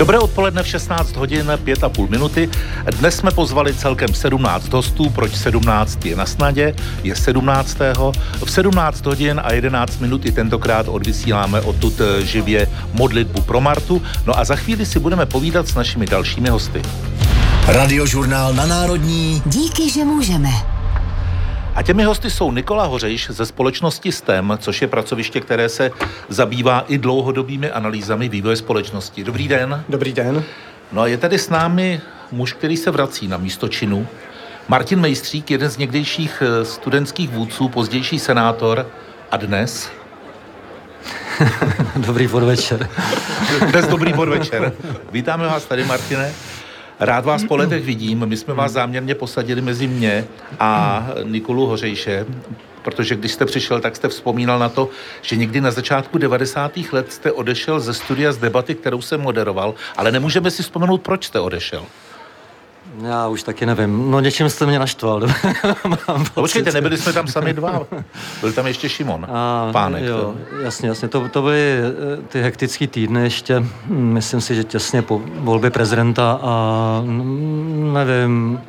Dobré 0.00 0.16
odpoledne 0.16 0.62
v 0.62 0.66
16 0.66 1.16
hodin 1.16 1.52
5 1.64 1.84
a 1.84 1.88
půl 1.88 2.08
minuty. 2.08 2.48
Dnes 2.98 3.16
jsme 3.16 3.30
pozvali 3.30 3.74
celkem 3.74 4.14
17 4.14 4.72
hostů, 4.72 5.10
proč 5.10 5.36
17 5.36 6.04
je 6.04 6.16
na 6.16 6.26
snadě, 6.26 6.74
je 7.04 7.16
17. 7.16 7.78
V 8.44 8.50
17 8.50 9.06
hodin 9.06 9.40
a 9.44 9.52
11 9.52 10.00
minut 10.00 10.26
i 10.26 10.32
tentokrát 10.32 10.88
odvysíláme 10.88 11.60
odtud 11.60 12.00
eh, 12.00 12.24
živě 12.24 12.68
modlitbu 12.92 13.40
pro 13.40 13.60
Martu. 13.60 14.02
No 14.26 14.38
a 14.38 14.44
za 14.44 14.56
chvíli 14.56 14.86
si 14.86 14.98
budeme 14.98 15.26
povídat 15.26 15.68
s 15.68 15.74
našimi 15.74 16.06
dalšími 16.06 16.48
hosty. 16.48 16.82
Radiožurnál 17.66 18.54
na 18.54 18.66
Národní. 18.66 19.42
Díky, 19.46 19.90
že 19.90 20.04
můžeme. 20.04 20.79
A 21.74 21.82
těmi 21.82 22.04
hosty 22.04 22.30
jsou 22.30 22.52
Nikola 22.52 22.84
Hořejš 22.84 23.30
ze 23.30 23.46
společnosti 23.46 24.12
STEM, 24.12 24.58
což 24.60 24.82
je 24.82 24.88
pracoviště, 24.88 25.40
které 25.40 25.68
se 25.68 25.90
zabývá 26.28 26.84
i 26.88 26.98
dlouhodobými 26.98 27.70
analýzami 27.70 28.28
vývoje 28.28 28.56
společnosti. 28.56 29.24
Dobrý 29.24 29.48
den. 29.48 29.84
Dobrý 29.88 30.12
den. 30.12 30.44
No 30.92 31.02
a 31.02 31.06
je 31.06 31.16
tady 31.16 31.38
s 31.38 31.48
námi 31.48 32.00
muž, 32.32 32.52
který 32.52 32.76
se 32.76 32.90
vrací 32.90 33.28
na 33.28 33.36
místo 33.36 33.68
činu. 33.68 34.06
Martin 34.68 35.00
Mejstřík, 35.00 35.50
jeden 35.50 35.70
z 35.70 35.76
někdejších 35.76 36.42
eh, 36.42 36.64
studentských 36.64 37.30
vůdců, 37.30 37.68
pozdější 37.68 38.18
senátor 38.18 38.86
a 39.30 39.36
dnes 39.36 39.90
Dobrý 41.96 42.28
podvečer. 42.28 42.88
Dnes 43.70 43.86
dobrý 43.86 44.12
podvečer. 44.12 44.72
Vítáme 45.12 45.46
vás 45.46 45.64
tady, 45.64 45.84
Martine. 45.84 46.32
Rád 47.00 47.24
vás 47.24 47.44
po 47.44 47.56
letech 47.56 47.84
vidím. 47.84 48.26
My 48.26 48.36
jsme 48.36 48.54
vás 48.54 48.72
záměrně 48.72 49.14
posadili 49.14 49.60
mezi 49.60 49.86
mě 49.86 50.24
a 50.60 51.06
Nikolu 51.24 51.66
Hořejše, 51.66 52.26
protože 52.82 53.16
když 53.16 53.32
jste 53.32 53.46
přišel, 53.46 53.80
tak 53.80 53.96
jste 53.96 54.08
vzpomínal 54.08 54.58
na 54.58 54.68
to, 54.68 54.88
že 55.22 55.36
někdy 55.36 55.60
na 55.60 55.70
začátku 55.70 56.18
90. 56.18 56.72
let 56.92 57.12
jste 57.12 57.32
odešel 57.32 57.80
ze 57.80 57.94
studia 57.94 58.32
z 58.32 58.38
debaty, 58.38 58.74
kterou 58.74 59.02
jsem 59.02 59.20
moderoval, 59.20 59.74
ale 59.96 60.12
nemůžeme 60.12 60.50
si 60.50 60.62
vzpomenout, 60.62 61.02
proč 61.02 61.24
jste 61.24 61.40
odešel. 61.40 61.84
Já 63.02 63.28
už 63.28 63.42
taky 63.42 63.66
nevím. 63.66 64.10
No 64.10 64.20
něčím 64.20 64.50
jste 64.50 64.66
mě 64.66 64.78
naštval. 64.78 65.20
no, 66.08 66.24
počkejte, 66.34 66.72
nebyli 66.72 66.98
jsme 66.98 67.12
tam 67.12 67.26
sami 67.26 67.52
dva. 67.52 67.86
Byl 68.40 68.52
tam 68.52 68.66
ještě 68.66 68.88
Šimon, 68.88 69.26
a, 69.30 69.68
pánek. 69.72 70.04
Jo, 70.04 70.18
to... 70.18 70.62
jasně, 70.62 70.88
jasně. 70.88 71.08
To, 71.08 71.28
to 71.28 71.42
byly 71.42 71.78
eh, 71.78 72.22
ty 72.28 72.42
hektické 72.42 72.86
týdny 72.86 73.22
ještě, 73.22 73.60
hm, 73.60 74.12
myslím 74.12 74.40
si, 74.40 74.54
že 74.54 74.64
těsně 74.64 75.02
po 75.02 75.20
volbě 75.24 75.70
prezidenta 75.70 76.38
a 76.42 77.02
hm, 77.04 77.90
nevím, 77.94 78.60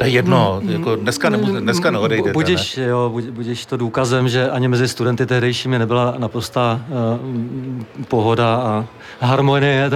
to 0.00 0.04
je 0.04 0.10
jedno, 0.10 0.60
mm, 0.62 0.70
jako 0.70 0.96
dneska, 0.96 1.30
nemůže, 1.30 1.60
dneska 1.60 1.90
neodejdete. 1.90 2.32
Budíš, 2.32 2.76
ne? 2.76 2.84
jo, 2.84 3.20
budíš 3.30 3.66
to 3.66 3.76
důkazem, 3.76 4.28
že 4.28 4.50
ani 4.50 4.68
mezi 4.68 4.88
studenty 4.88 5.26
tehdejšími 5.26 5.78
nebyla 5.78 6.14
naprostá 6.18 6.80
uh, 6.88 8.04
pohoda 8.08 8.56
a 8.56 8.84
harmonie, 9.26 9.90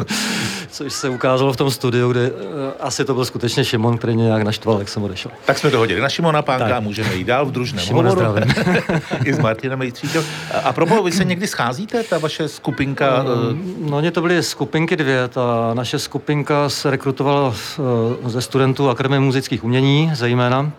což 0.70 0.92
se 0.92 1.08
ukázalo 1.08 1.52
v 1.52 1.56
tom 1.56 1.70
studiu, 1.70 2.10
kde 2.10 2.30
uh, 2.30 2.36
asi 2.80 3.04
to 3.04 3.14
byl 3.14 3.24
skutečně 3.24 3.64
Šimon, 3.64 3.98
který 3.98 4.14
mě 4.14 4.24
nějak 4.24 4.42
naštval, 4.42 4.78
jak 4.78 4.88
jsem 4.88 5.02
odešel. 5.02 5.30
Tak 5.44 5.58
jsme 5.58 5.70
to 5.70 5.78
hodili 5.78 6.00
na 6.00 6.08
Šimona 6.08 6.42
Pánka 6.42 6.76
a 6.76 6.80
můžeme 6.80 7.14
jít 7.14 7.24
dál 7.24 7.46
v 7.46 7.52
družném 7.52 7.84
Šimona 7.84 8.10
hovoru. 8.10 8.30
I 9.24 9.34
s 9.34 9.38
Martinem 9.38 9.78
Mejtříkem. 9.78 10.24
A 10.64 10.72
pro 10.72 11.02
vy 11.02 11.12
se 11.12 11.24
někdy 11.24 11.46
scházíte, 11.46 12.02
ta 12.02 12.18
vaše 12.18 12.48
skupinka? 12.48 13.22
Uh... 13.22 13.90
No, 13.90 13.96
oni 13.96 14.10
to 14.10 14.20
byly 14.20 14.42
skupinky 14.42 14.96
dvě. 14.96 15.28
Ta 15.28 15.70
naše 15.74 15.98
skupinka 15.98 16.68
se 16.68 16.90
rekrutovala 16.90 17.48
uh, 17.48 18.28
ze 18.30 18.42
studentů 18.42 18.90
Akademie 18.90 19.20
muzických 19.20 19.64
umění 19.64 20.10
zejména. 20.14 20.72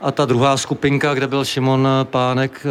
A 0.00 0.10
ta 0.10 0.24
druhá 0.24 0.56
skupinka, 0.56 1.14
kde 1.14 1.26
byl 1.26 1.44
Šimon 1.44 1.88
Pánek, 2.02 2.66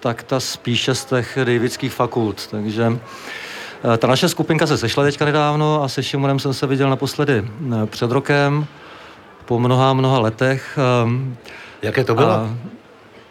tak 0.00 0.22
ta 0.22 0.40
spíše 0.40 0.94
z 0.94 1.04
těch 1.04 1.38
davidských 1.44 1.92
fakult. 1.92 2.46
Takže 2.50 2.98
ta 3.98 4.06
naše 4.06 4.28
skupinka 4.28 4.66
se 4.66 4.78
sešla 4.78 5.04
teďka 5.04 5.24
nedávno 5.24 5.82
a 5.82 5.88
se 5.88 6.02
Šimonem 6.02 6.38
jsem 6.38 6.54
se 6.54 6.66
viděl 6.66 6.90
naposledy 6.90 7.44
eh, 7.44 7.86
před 7.86 8.10
rokem, 8.10 8.66
po 9.44 9.58
mnoha, 9.58 9.92
mnoha 9.92 10.18
letech. 10.18 10.78
Jaké 11.82 12.04
to 12.04 12.14
bylo? 12.14 12.30
A... 12.30 12.50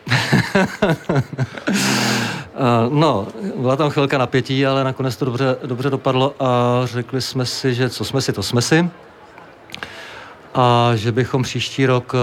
no, 2.89 3.27
byla 3.55 3.75
tam 3.75 3.89
chvilka 3.89 4.17
napětí, 4.17 4.65
ale 4.65 4.83
nakonec 4.83 5.15
to 5.15 5.25
dobře, 5.25 5.55
dobře 5.65 5.89
dopadlo 5.89 6.35
a 6.39 6.81
řekli 6.83 7.21
jsme 7.21 7.45
si, 7.45 7.73
že 7.73 7.89
co 7.89 8.05
jsme 8.05 8.21
si, 8.21 8.33
to 8.33 8.43
jsme 8.43 8.61
si 8.61 8.89
a 10.53 10.91
že 10.95 11.11
bychom 11.11 11.43
příští 11.43 11.85
rok, 11.85 12.15
eh, 12.15 12.17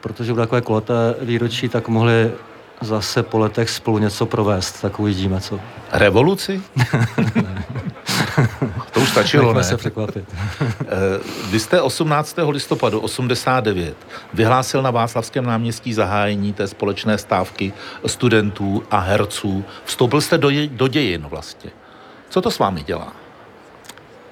protože 0.00 0.32
bude 0.32 0.42
takové 0.42 0.60
kulaté 0.60 1.14
výročí, 1.20 1.68
tak 1.68 1.88
mohli 1.88 2.30
zase 2.80 3.22
po 3.22 3.38
letech 3.38 3.70
spolu 3.70 3.98
něco 3.98 4.26
provést, 4.26 4.80
tak 4.80 5.00
uvidíme, 5.00 5.40
co. 5.40 5.60
Revoluci? 5.92 6.62
to 8.90 9.00
už 9.00 9.08
stačilo, 9.08 9.54
ne? 9.54 9.64
se 9.64 9.76
překvapit. 9.76 10.24
Eh, 10.92 11.20
vy 11.50 11.60
jste 11.60 11.80
18. 11.80 12.36
listopadu 12.48 13.00
89 13.00 13.96
vyhlásil 14.34 14.82
na 14.82 14.90
Václavském 14.90 15.44
náměstí 15.44 15.94
zahájení 15.94 16.52
té 16.52 16.66
společné 16.66 17.18
stávky 17.18 17.72
studentů 18.06 18.82
a 18.90 18.98
herců. 18.98 19.64
Vstoupil 19.84 20.20
jste 20.20 20.38
do, 20.38 20.50
je, 20.50 20.68
do 20.68 20.88
dějin 20.88 21.26
vlastně. 21.30 21.70
Co 22.30 22.40
to 22.40 22.50
s 22.50 22.58
vámi 22.58 22.82
dělá? 22.82 23.12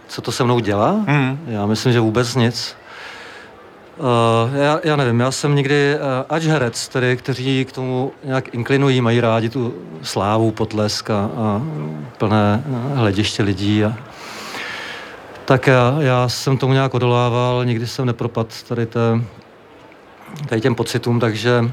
Co 0.09 0.23
to 0.23 0.33
se 0.33 0.45
mnou 0.45 0.59
dělá? 0.59 0.91
Hmm. 0.91 1.45
Já 1.47 1.67
myslím, 1.67 1.93
že 1.93 2.01
vůbec 2.01 2.35
nic. 2.35 2.77
Uh, 3.99 4.57
já, 4.57 4.81
já 4.85 4.97
nevím, 4.97 5.21
já 5.21 5.31
jsem 5.31 5.55
někdy 5.55 5.95
uh, 5.95 6.01
ač 6.29 6.43
herec, 6.43 6.89
tedy, 6.89 7.17
kteří 7.17 7.65
k 7.65 7.73
tomu 7.73 8.13
nějak 8.25 8.55
inklinují, 8.55 9.01
mají 9.01 9.21
rádi 9.21 9.49
tu 9.49 9.75
slávu, 10.03 10.51
potlesk 10.51 11.11
a, 11.11 11.31
a 11.37 11.63
plné 12.19 12.65
uh, 12.67 12.99
hlediště 12.99 13.43
lidí. 13.43 13.85
A, 13.85 13.95
tak 15.45 15.67
já, 15.67 15.97
já 16.01 16.29
jsem 16.29 16.59
tomu 16.59 16.73
nějak 16.73 16.95
odolával, 16.95 17.65
nikdy 17.65 17.87
jsem 17.87 18.07
nepropadl 18.07 18.49
tady, 18.69 18.87
té, 18.87 19.01
tady 20.49 20.61
těm 20.61 20.75
pocitům, 20.75 21.21
takže 21.21 21.71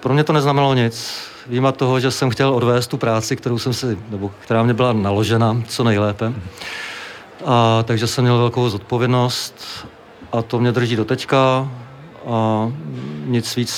pro 0.00 0.14
mě 0.14 0.24
to 0.24 0.32
neznamenalo 0.32 0.74
nic. 0.74 1.20
Výjima 1.46 1.72
toho, 1.72 2.00
že 2.00 2.10
jsem 2.10 2.30
chtěl 2.30 2.54
odvést 2.54 2.86
tu 2.86 2.96
práci, 2.96 3.36
kterou 3.36 3.58
jsem 3.58 3.72
si, 3.72 3.98
nebo 4.10 4.30
která 4.40 4.62
mě 4.62 4.74
byla 4.74 4.92
naložena 4.92 5.62
co 5.68 5.84
nejlépe. 5.84 6.32
A, 7.44 7.82
takže 7.82 8.06
jsem 8.06 8.24
měl 8.24 8.38
velkou 8.38 8.68
zodpovědnost 8.68 9.86
a 10.32 10.42
to 10.42 10.58
mě 10.58 10.72
drží 10.72 10.96
do 10.96 11.04
teďka 11.04 11.68
a 12.26 12.72
nic 13.24 13.56
víc 13.56 13.72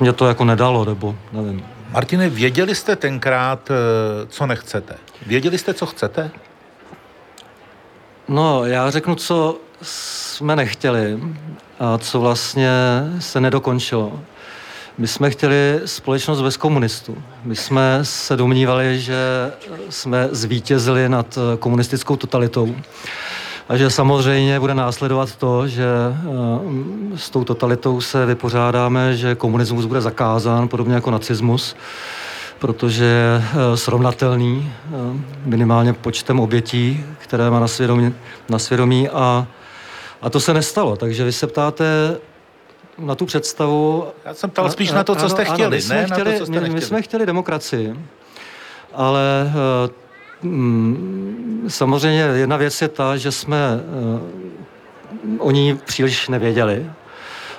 mě 0.00 0.12
to 0.12 0.26
jako 0.26 0.44
nedalo, 0.44 0.84
nebo 0.84 1.16
nevím. 1.32 1.64
Martine, 1.90 2.28
věděli 2.28 2.74
jste 2.74 2.96
tenkrát, 2.96 3.70
eh, 3.70 3.74
co 4.28 4.46
nechcete? 4.46 4.94
Věděli 5.26 5.58
jste, 5.58 5.74
co 5.74 5.86
chcete? 5.86 6.30
No, 8.28 8.64
já 8.64 8.90
řeknu, 8.90 9.14
co 9.14 9.58
jsme 9.82 10.56
nechtěli 10.56 11.20
a 11.80 11.98
co 11.98 12.20
vlastně 12.20 12.70
se 13.18 13.40
nedokončilo. 13.40 14.20
My 14.98 15.08
jsme 15.08 15.30
chtěli 15.30 15.80
společnost 15.84 16.42
bez 16.42 16.56
komunistů. 16.56 17.22
My 17.44 17.56
jsme 17.56 17.98
se 18.02 18.36
domnívali, 18.36 19.00
že 19.00 19.52
jsme 19.90 20.28
zvítězili 20.32 21.08
nad 21.08 21.38
komunistickou 21.58 22.16
totalitou 22.16 22.76
a 23.70 23.76
že 23.76 23.90
samozřejmě 23.90 24.60
bude 24.60 24.74
následovat 24.74 25.36
to, 25.36 25.68
že 25.68 25.84
eh, 25.84 27.18
s 27.18 27.30
tou 27.30 27.44
totalitou 27.44 28.00
se 28.00 28.26
vypořádáme, 28.26 29.16
že 29.16 29.34
komunismus 29.34 29.84
bude 29.84 30.00
zakázán, 30.00 30.68
podobně 30.68 30.94
jako 30.94 31.10
nacismus, 31.10 31.76
protože 32.58 33.04
je 33.04 33.42
eh, 33.42 33.76
srovnatelný 33.76 34.72
eh, 34.72 34.90
minimálně 35.44 35.92
počtem 35.92 36.40
obětí, 36.40 37.04
které 37.18 37.50
má 37.50 37.60
na 37.60 37.68
svědomí, 37.68 38.14
na 38.48 38.58
svědomí 38.58 39.08
a, 39.08 39.46
a 40.22 40.30
to 40.30 40.40
se 40.40 40.54
nestalo. 40.54 40.96
Takže 40.96 41.24
vy 41.24 41.32
se 41.32 41.46
ptáte 41.46 42.16
na 42.98 43.14
tu 43.14 43.26
představu... 43.26 44.06
Já 44.24 44.34
jsem 44.34 44.50
ptal 44.50 44.70
spíš 44.70 44.92
na 44.92 45.04
to, 45.04 45.14
co 45.14 45.28
jste 45.28 45.44
chtěli, 45.44 45.62
ano, 45.62 45.70
my 45.70 45.82
jsme 45.82 45.96
ne 45.96 46.04
chtěli, 46.06 46.32
na 46.32 46.38
to, 46.38 46.38
co 46.38 46.46
jste 46.46 46.60
my, 46.60 46.70
my 46.70 46.80
jsme 46.80 47.02
chtěli 47.02 47.26
demokracii, 47.26 47.94
ale 48.94 49.52
samozřejmě 51.68 52.20
jedna 52.20 52.56
věc 52.56 52.82
je 52.82 52.88
ta, 52.88 53.16
že 53.16 53.32
jsme 53.32 53.58
eh, 53.58 54.20
o 55.38 55.50
ní 55.50 55.78
příliš 55.84 56.28
nevěděli, 56.28 56.90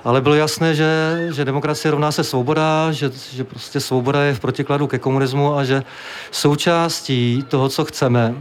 ale 0.04 0.22
bylo 0.22 0.36
jasné, 0.36 0.76
že, 0.76 1.20
že 1.34 1.46
demokracie 1.46 1.92
rovná 1.92 2.12
se 2.12 2.24
svoboda, 2.24 2.92
že, 2.92 3.12
že 3.32 3.44
prostě 3.44 3.80
svoboda 3.80 4.24
je 4.24 4.34
v 4.34 4.40
protikladu 4.40 4.88
ke 4.88 5.00
komunismu 5.00 5.58
a 5.58 5.64
že 5.64 5.84
součástí 6.32 7.46
toho, 7.48 7.70
co 7.70 7.86
chceme, 7.86 8.36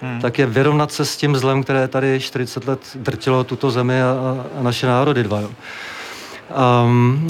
hmm. 0.00 0.20
tak 0.20 0.38
je 0.38 0.46
vyrovnat 0.46 0.92
se 0.92 1.04
s 1.04 1.16
tím 1.16 1.36
zlem, 1.36 1.62
které 1.62 1.88
tady 1.88 2.20
40 2.20 2.64
let 2.66 2.80
drtilo 2.94 3.44
tuto 3.44 3.70
zemi 3.70 4.02
a, 4.02 4.46
a 4.58 4.62
naše 4.62 4.86
národy 4.86 5.22
dva. 5.22 5.40
Jo. 5.40 5.50
Um, 6.84 7.28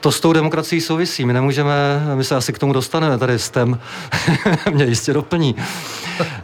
to 0.00 0.12
s 0.12 0.20
tou 0.20 0.32
demokracií 0.32 0.80
souvisí. 0.80 1.26
My 1.26 1.32
nemůžeme, 1.32 2.02
my 2.14 2.24
se 2.24 2.36
asi 2.36 2.52
k 2.52 2.58
tomu 2.58 2.72
dostaneme, 2.72 3.18
tady 3.18 3.38
s 3.38 3.50
tem 3.50 3.80
mě 4.70 4.84
jistě 4.84 5.12
doplní. 5.12 5.56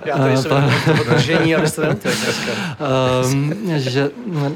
Já 0.05 0.19
tady 0.19 0.37
jsem 0.37 0.65
uh, 0.91 0.99
držení, 0.99 1.55
abyste 1.55 1.97
um, 3.33 3.55
že 3.77 4.11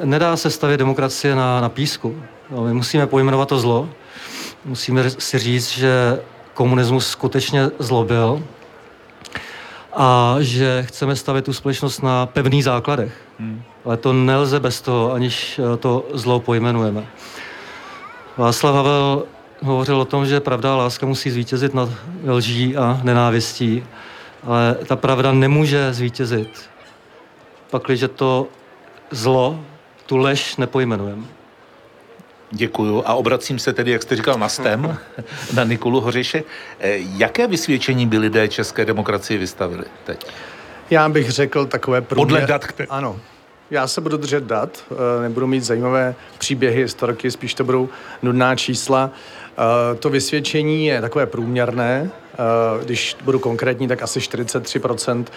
nedá 0.05 0.37
se 0.37 0.50
stavět 0.50 0.77
demokracie 0.77 1.35
na, 1.35 1.61
na 1.61 1.69
písku. 1.69 2.23
No, 2.50 2.65
my 2.65 2.75
musíme 2.75 3.06
pojmenovat 3.06 3.49
to 3.49 3.59
zlo. 3.59 3.89
Musíme 4.65 5.11
si 5.11 5.39
říct, 5.39 5.71
že 5.71 6.21
komunismus 6.55 7.09
skutečně 7.09 7.71
zlobil 7.79 8.43
a 9.93 10.37
že 10.41 10.85
chceme 10.89 11.17
stavit 11.17 11.45
tu 11.45 11.53
společnost 11.53 12.03
na 12.03 12.27
pevných 12.27 12.65
základech. 12.65 13.12
Hmm. 13.39 13.62
Ale 13.85 13.97
to 13.97 14.12
nelze 14.12 14.61
bez 14.61 14.81
toho, 14.81 15.12
aniž 15.12 15.61
to 15.79 16.06
zlo 16.15 16.41
pojmenujeme. 16.41 17.06
Václav 18.38 18.75
Havel 18.75 19.25
hovořil 19.62 20.00
o 20.00 20.05
tom, 20.05 20.26
že 20.26 20.40
pravda 20.40 20.73
a 20.73 20.76
láska 20.76 21.06
musí 21.06 21.31
zvítězit 21.31 21.75
nad 21.75 21.88
lží 22.26 22.76
a 22.76 23.00
nenávistí, 23.02 23.85
ale 24.44 24.76
ta 24.87 24.96
pravda 24.96 25.32
nemůže 25.32 25.93
zvítězit, 25.93 26.70
pakliže 27.70 28.08
to 28.08 28.46
zlo, 29.11 29.61
tu 30.06 30.17
lež 30.17 30.56
nepojmenujeme. 30.56 31.23
Děkuju 32.50 33.02
a 33.06 33.14
obracím 33.14 33.58
se 33.58 33.73
tedy, 33.73 33.90
jak 33.90 34.02
jste 34.02 34.17
říkal, 34.17 34.38
na 34.38 34.49
STEM, 34.49 34.99
na 35.55 35.64
Nikolu 35.64 36.00
Hořiše. 36.00 36.44
Eh, 36.81 36.96
jaké 36.99 37.46
vysvědčení 37.46 38.06
by 38.06 38.19
lidé 38.19 38.49
české 38.49 38.85
demokracie 38.85 39.38
vystavili 39.38 39.85
teď? 40.05 40.26
Já 40.90 41.08
bych 41.08 41.31
řekl 41.31 41.67
takové 41.67 42.00
průměr... 42.00 42.26
Podle 42.26 42.46
dat, 42.46 42.67
které... 42.67 42.87
Ano, 42.90 43.20
já 43.70 43.87
se 43.87 44.00
budu 44.00 44.17
držet 44.17 44.44
dat, 44.44 44.85
eh, 44.91 45.23
nebudu 45.23 45.47
mít 45.47 45.65
zajímavé 45.65 46.15
příběhy, 46.38 46.82
historky, 46.82 47.31
spíš 47.31 47.55
to 47.55 47.65
budou 47.65 47.88
nudná 48.23 48.56
čísla. 48.56 49.11
Eh, 49.12 49.94
to 49.94 50.11
vysvědčení 50.11 50.87
je 50.87 51.00
takové 51.00 51.26
průměrné. 51.26 52.11
Když 52.85 53.17
budu 53.25 53.38
konkrétní, 53.38 53.88
tak 53.88 54.03
asi 54.03 54.20
43% 54.20 55.32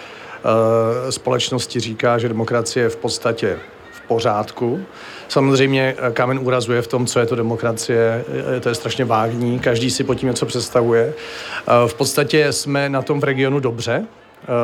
společnosti 1.10 1.80
říká, 1.80 2.18
že 2.18 2.28
demokracie 2.28 2.84
je 2.84 2.88
v 2.88 2.96
podstatě 2.96 3.58
v 3.92 4.00
pořádku. 4.00 4.84
Samozřejmě 5.28 5.94
eh, 5.98 6.12
kámen 6.12 6.38
úrazu 6.38 6.72
je 6.72 6.82
v 6.82 6.86
tom, 6.86 7.06
co 7.06 7.20
je 7.20 7.26
to 7.26 7.36
demokracie, 7.36 8.24
eh, 8.56 8.60
to 8.60 8.68
je 8.68 8.74
strašně 8.74 9.04
vágní, 9.04 9.58
každý 9.58 9.90
si 9.90 10.04
pod 10.04 10.14
tím 10.14 10.28
něco 10.28 10.46
představuje. 10.46 11.12
Eh, 11.14 11.88
v 11.88 11.94
podstatě 11.94 12.52
jsme 12.52 12.88
na 12.88 13.02
tom 13.02 13.20
v 13.20 13.24
regionu 13.24 13.60
dobře, 13.60 14.06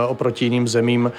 oproti 0.08 0.44
jiným 0.44 0.68
zemím 0.68 1.12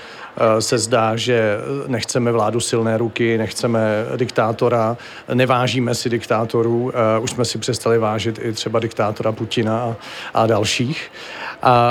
se 0.59 0.77
zdá, 0.77 1.15
že 1.15 1.57
nechceme 1.87 2.31
vládu 2.31 2.59
silné 2.59 2.97
ruky, 2.97 3.37
nechceme 3.37 4.05
diktátora, 4.17 4.97
nevážíme 5.33 5.95
si 5.95 6.09
diktátorů, 6.09 6.91
už 7.21 7.31
jsme 7.31 7.45
si 7.45 7.57
přestali 7.57 7.97
vážit 7.97 8.39
i 8.43 8.53
třeba 8.53 8.79
diktátora 8.79 9.31
Putina 9.31 9.95
a, 10.33 10.47
dalších. 10.47 11.11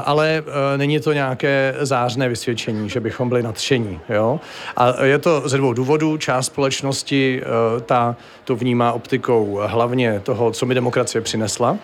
Ale 0.05 0.43
není 0.77 1.01
to 1.01 1.13
nějaké 1.13 1.75
zářné 1.81 2.29
vysvědčení, 2.29 2.89
že 2.89 3.01
bychom 3.01 3.29
byli 3.29 3.43
nadšení. 3.43 4.01
Jo? 4.09 4.41
A 4.77 5.05
je 5.05 5.19
to 5.19 5.49
ze 5.49 5.57
dvou 5.57 5.73
důvodů. 5.73 6.17
Část 6.17 6.47
společnosti 6.47 7.43
ta 7.87 8.17
to 8.45 8.57
vnímá 8.57 8.93
optikou 8.93 9.61
hlavně 9.67 10.21
toho, 10.21 10.51
co 10.51 10.67
mi 10.67 10.75
demokracie 10.75 11.23
přinesla. 11.23 11.77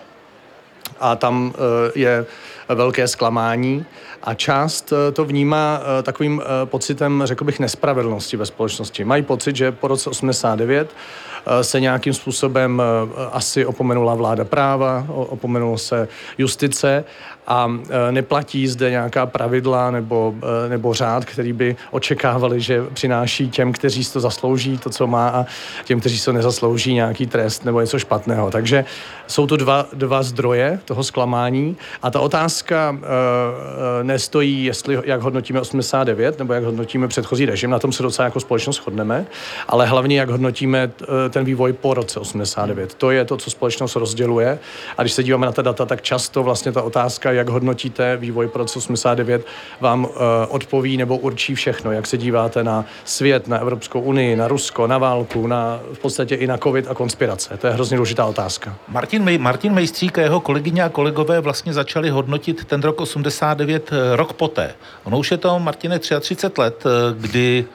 A 0.99 1.15
tam 1.15 1.53
e, 1.55 1.99
je 1.99 2.25
velké 2.69 3.07
zklamání 3.07 3.85
a 4.23 4.33
část 4.33 4.93
to 5.13 5.25
vnímá 5.25 5.81
takovým 6.03 6.41
pocitem, 6.65 7.21
řekl 7.25 7.43
bych, 7.45 7.59
nespravedlnosti 7.59 8.37
ve 8.37 8.45
společnosti. 8.45 9.03
Mají 9.03 9.23
pocit, 9.23 9.55
že 9.55 9.71
po 9.71 9.87
roce 9.87 10.09
89 10.09 10.89
Eh, 11.34 11.34
se 11.61 11.79
nějakým 11.79 12.13
způsobem 12.13 12.81
eh, 12.81 13.27
asi 13.31 13.65
opomenula 13.65 14.15
vláda 14.15 14.43
práva, 14.43 15.05
opomenulo 15.07 15.77
se 15.77 16.07
justice 16.37 17.03
a 17.47 17.71
eh, 17.89 18.11
neplatí 18.11 18.67
zde 18.67 18.89
nějaká 18.89 19.25
pravidla 19.25 19.91
nebo, 19.91 20.35
nebo 20.69 20.93
řád, 20.93 21.25
který 21.25 21.53
by 21.53 21.75
očekávali, 21.91 22.61
že 22.61 22.83
přináší 22.93 23.49
těm, 23.49 23.73
kteří 23.73 24.03
si 24.03 24.13
to 24.13 24.19
zaslouží, 24.19 24.77
to, 24.77 24.89
co 24.89 25.07
má, 25.07 25.29
a 25.29 25.45
těm, 25.83 25.99
kteří 25.99 26.19
si 26.19 26.25
to 26.25 26.33
nezaslouží, 26.33 26.93
nějaký 26.93 27.27
trest 27.27 27.65
nebo 27.65 27.81
něco 27.81 27.99
špatného. 27.99 28.51
Takže 28.51 28.85
jsou 29.27 29.47
to 29.47 29.57
dva, 29.57 29.85
dva 29.93 30.23
zdroje 30.23 30.79
toho 30.85 31.03
zklamání 31.03 31.77
a 32.01 32.11
ta 32.11 32.19
otázka 32.19 32.97
e, 32.97 34.03
nestojí, 34.03 34.65
jestli, 34.65 34.99
jak 35.05 35.21
hodnotíme 35.21 35.61
89 35.61 36.39
nebo 36.39 36.53
jak 36.53 36.63
hodnotíme 36.63 37.07
předchozí 37.07 37.45
režim, 37.45 37.69
na 37.69 37.79
tom 37.79 37.91
se 37.91 38.03
docela 38.03 38.23
jako 38.23 38.39
společnost 38.39 38.75
shodneme, 38.75 39.25
ale 39.67 39.85
hlavně 39.85 40.19
jak 40.19 40.29
hodnotíme 40.29 40.91
ten 41.35 41.45
vývoj 41.45 41.73
po 41.73 41.93
roce 41.93 42.19
89. 42.19 42.93
To 42.93 43.11
je 43.11 43.25
to, 43.25 43.37
co 43.37 43.49
společnost 43.49 43.95
rozděluje. 43.95 44.59
A 44.97 45.01
když 45.03 45.13
se 45.13 45.23
díváme 45.23 45.45
na 45.45 45.51
ta 45.51 45.61
data, 45.61 45.85
tak 45.85 46.01
často 46.01 46.43
vlastně 46.43 46.71
ta 46.71 46.81
otázka, 46.81 47.31
jak 47.31 47.49
hodnotíte 47.49 48.17
vývoj 48.17 48.47
po 48.47 48.57
roce 48.57 48.79
89, 48.79 49.45
vám 49.79 50.05
uh, 50.05 50.11
odpoví 50.49 50.97
nebo 50.97 51.17
určí 51.17 51.55
všechno. 51.55 51.91
Jak 51.91 52.07
se 52.07 52.17
díváte 52.17 52.63
na 52.63 52.85
svět, 53.05 53.47
na 53.47 53.57
Evropskou 53.57 54.01
unii, 54.01 54.35
na 54.35 54.47
Rusko, 54.47 54.87
na 54.87 54.97
válku, 54.97 55.47
na 55.47 55.79
v 55.93 55.99
podstatě 55.99 56.35
i 56.35 56.47
na 56.47 56.57
COVID 56.57 56.87
a 56.87 56.93
konspirace. 56.93 57.57
To 57.57 57.67
je 57.67 57.73
hrozně 57.73 57.97
důležitá 57.97 58.25
otázka. 58.25 58.75
Martin, 58.87 59.23
Mej, 59.23 59.37
Martin 59.37 59.73
Mejstřík 59.73 60.17
a 60.17 60.21
jeho 60.21 60.39
kolegyně 60.39 60.83
a 60.83 60.89
kolegové 60.89 61.39
vlastně 61.39 61.73
začali 61.73 62.09
hodnotit 62.09 62.65
ten 62.65 62.81
rok 62.81 63.01
89 63.01 63.91
eh, 63.91 64.15
rok 64.15 64.33
poté. 64.33 64.73
Ono 65.03 65.19
už 65.19 65.31
je 65.31 65.37
to, 65.37 65.59
Martine, 65.59 65.99
33 65.99 66.35
let, 66.57 66.83
eh, 66.85 66.89
kdy 67.19 67.65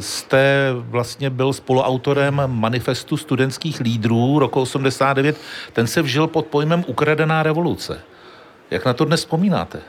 jste 0.00 0.70
vlastně 0.72 1.30
byl 1.30 1.52
spoluautorem 1.52 2.42
manifestu 2.46 3.16
studentských 3.16 3.80
lídrů 3.80 4.38
roku 4.38 4.60
89. 4.60 5.36
Ten 5.72 5.86
se 5.86 6.02
vžil 6.02 6.26
pod 6.26 6.46
pojmem 6.46 6.84
Ukradená 6.86 7.42
revoluce. 7.42 8.00
Jak 8.70 8.84
na 8.84 8.92
to 8.92 9.04
dnes 9.04 9.20
vzpomínáte? 9.20 9.80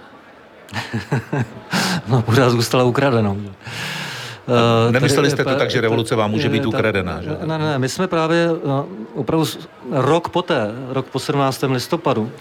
no, 2.08 2.22
pořád 2.22 2.50
zůstala 2.50 2.84
ukradenou. 2.84 3.34
Uh, 3.36 4.92
Nemysleli 4.92 5.30
jste 5.30 5.44
to 5.44 5.56
tak, 5.56 5.72
že 5.72 5.82
revoluce 5.82 6.16
vám 6.16 6.32
může 6.32 6.50
být 6.50 6.66
ukradená, 6.66 7.22
že? 7.22 7.30
Ne, 7.46 7.58
ne, 7.58 7.80
my 7.80 7.90
jsme 7.90 8.08
právě 8.08 8.48
no, 8.66 8.88
opravdu 9.16 9.46
rok 9.92 10.30
poté, 10.30 10.72
rok 10.90 11.06
po 11.06 11.20
17. 11.20 11.64
listopadu, 11.68 12.32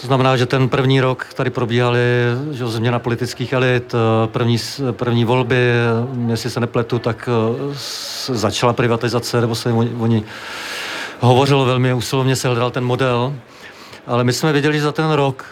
to 0.00 0.06
znamená, 0.06 0.36
že 0.36 0.46
ten 0.46 0.68
první 0.68 1.00
rok 1.00 1.26
tady 1.34 1.50
probíhaly 1.50 2.00
že 2.50 2.66
změna 2.66 2.98
politických 2.98 3.52
elit, 3.52 3.94
eh, 3.94 4.26
první, 4.26 4.58
první 4.92 5.24
volby, 5.24 5.72
jestli 6.26 6.50
se 6.50 6.60
nepletu, 6.60 6.98
tak 6.98 7.28
eh, 7.28 7.74
začala 8.34 8.72
privatizace, 8.72 9.40
nebo 9.40 9.54
se 9.54 9.72
oni, 9.72 9.90
oni 9.98 10.24
hovořilo 11.20 11.64
velmi 11.64 11.94
usilovně, 11.94 12.36
se 12.36 12.48
hledal 12.48 12.70
ten 12.70 12.84
model, 12.84 13.34
ale 14.06 14.24
my 14.24 14.32
jsme 14.32 14.52
věděli, 14.52 14.76
že 14.76 14.82
za 14.82 14.92
ten 14.92 15.10
rok 15.10 15.44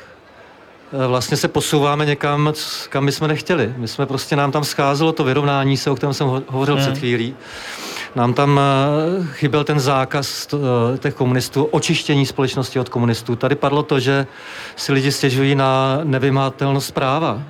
eh, 0.93 1.07
vlastně 1.07 1.37
se 1.37 1.49
posouváme 1.49 2.07
někam, 2.07 2.53
kam 2.89 3.05
my 3.05 3.13
jsme 3.13 3.29
nechtěli. 3.29 3.75
My 3.77 3.89
jsme 3.89 4.07
prostě, 4.07 4.37
nám 4.37 4.53
tam 4.53 4.65
scházelo 4.65 5.13
to 5.13 5.25
vyrovnání 5.25 5.77
se, 5.77 5.91
o 5.91 5.97
kterém 5.97 6.15
jsem 6.15 6.27
hovořil 6.27 6.75
hmm. 6.75 6.85
před 6.85 6.99
chvílí. 6.99 7.35
Nám 8.17 8.35
tam 8.35 8.61
eh, 8.61 9.27
chyběl 9.33 9.65
ten 9.65 9.81
zákaz 9.81 10.49
eh, 10.55 10.99
těch 10.99 11.15
komunistů, 11.15 11.65
očištění 11.65 12.27
společnosti 12.27 12.81
od 12.81 12.89
komunistů. 12.89 13.37
Tady 13.37 13.55
padlo 13.55 13.83
to, 13.83 14.01
že 14.01 14.27
si 14.77 14.93
lidi 14.93 15.13
stěžují 15.13 15.55
na 15.55 16.01
nevymátelnost 16.05 16.95
práva. 16.95 17.43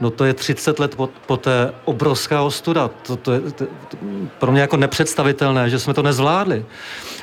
No 0.00 0.10
to 0.10 0.24
je 0.24 0.34
30 0.34 0.78
let 0.78 0.96
po, 1.26 1.36
té 1.36 1.72
obrovská 1.84 2.42
ostuda. 2.42 2.90
To, 3.02 3.16
to 3.16 3.32
je 3.32 3.40
to, 3.40 3.50
to, 3.88 3.96
pro 4.38 4.52
mě 4.52 4.60
jako 4.60 4.76
nepředstavitelné, 4.76 5.70
že 5.70 5.78
jsme 5.78 5.94
to 5.94 6.02
nezvládli. 6.02 6.64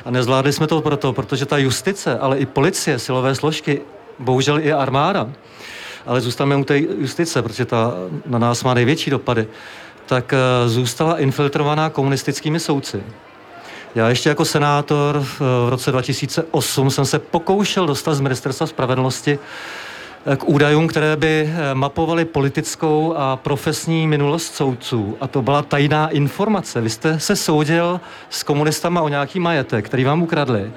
A 0.04 0.10
nezvládli 0.10 0.52
jsme 0.52 0.66
to 0.66 0.80
proto, 0.80 1.12
protože 1.12 1.46
ta 1.46 1.58
justice, 1.58 2.18
ale 2.18 2.38
i 2.38 2.46
policie, 2.46 2.98
silové 2.98 3.34
složky, 3.34 3.80
bohužel 4.18 4.60
i 4.60 4.72
armáda, 4.72 5.30
ale 6.06 6.20
zůstaneme 6.20 6.56
u 6.56 6.64
té 6.64 6.78
justice, 6.78 7.42
protože 7.42 7.64
ta 7.64 7.94
na 8.26 8.38
nás 8.38 8.64
má 8.64 8.74
největší 8.74 9.10
dopady, 9.10 9.46
tak 10.06 10.32
eh, 10.32 10.68
zůstala 10.68 11.18
infiltrovaná 11.18 11.90
komunistickými 11.90 12.60
soudci. 12.60 13.02
Já 13.94 14.08
ještě 14.08 14.28
jako 14.28 14.44
senátor 14.44 15.24
v 15.38 15.68
roce 15.68 15.92
2008 15.92 16.90
jsem 16.90 17.04
se 17.04 17.18
pokoušel 17.18 17.86
dostat 17.86 18.14
z 18.14 18.20
ministerstva 18.20 18.66
spravedlnosti 18.66 19.38
eh, 20.26 20.36
k 20.36 20.48
údajům, 20.48 20.88
které 20.88 21.16
by 21.16 21.52
eh, 21.54 21.74
mapovaly 21.74 22.24
politickou 22.24 23.14
a 23.16 23.36
profesní 23.36 24.06
minulost 24.06 24.54
soudců. 24.54 25.16
A 25.20 25.26
to 25.26 25.42
byla 25.42 25.62
tajná 25.62 26.08
informace. 26.08 26.80
Vy 26.80 26.90
jste 26.90 27.20
se 27.20 27.36
soudil 27.36 28.00
s 28.30 28.42
komunistama 28.42 29.02
o 29.02 29.08
nějaký 29.08 29.40
majetek, 29.40 29.84
který 29.84 30.04
vám 30.04 30.22
ukradli. 30.22 30.72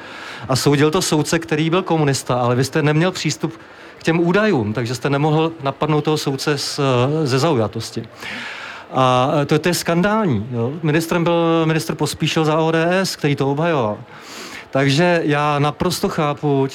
A 0.50 0.56
soudil 0.56 0.92
to 0.92 1.02
soudce, 1.02 1.40
který 1.40 1.70
byl 1.70 1.84
komunista, 1.84 2.36
ale 2.36 2.56
vy 2.56 2.64
jste 2.64 2.82
neměl 2.82 3.12
přístup 3.12 3.60
k 3.98 4.04
těm 4.04 4.20
údajům, 4.20 4.74
takže 4.74 4.96
jste 4.96 5.10
nemohl 5.10 5.52
napadnout 5.64 6.04
toho 6.04 6.18
soudce 6.18 6.58
z, 6.58 6.80
ze 7.24 7.40
zaujatosti. 7.40 8.08
A 8.92 9.32
to, 9.46 9.60
to 9.60 9.70
je 9.70 9.74
skandální. 9.74 10.48
Jo. 10.52 10.74
Ministrem 10.84 11.24
byl 11.24 11.66
ministr 11.66 11.96
Pospíšil 11.96 12.46
za 12.46 12.58
ODS, 12.58 13.16
který 13.16 13.36
to 13.36 13.52
obhajoval. 13.52 13.98
Takže 14.72 15.22
já 15.24 15.60
naprosto 15.60 16.10
chápu 16.10 16.68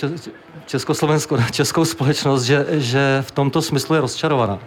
Československo, 0.67 1.39
českou 1.51 1.85
společnost, 1.85 2.43
že, 2.43 2.67
že 2.71 3.19
v 3.21 3.31
tomto 3.31 3.63
smyslu 3.63 3.95
je 3.95 4.01
rozčarovaná. 4.01 4.59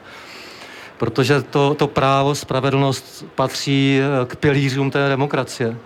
Protože 0.98 1.42
to, 1.42 1.74
to 1.74 1.88
právo, 1.88 2.36
spravedlnost 2.36 3.26
patří 3.36 4.00
eh, 4.00 4.26
k 4.26 4.36
pilířům 4.36 4.92
té 4.92 5.10
demokracie. 5.10 5.78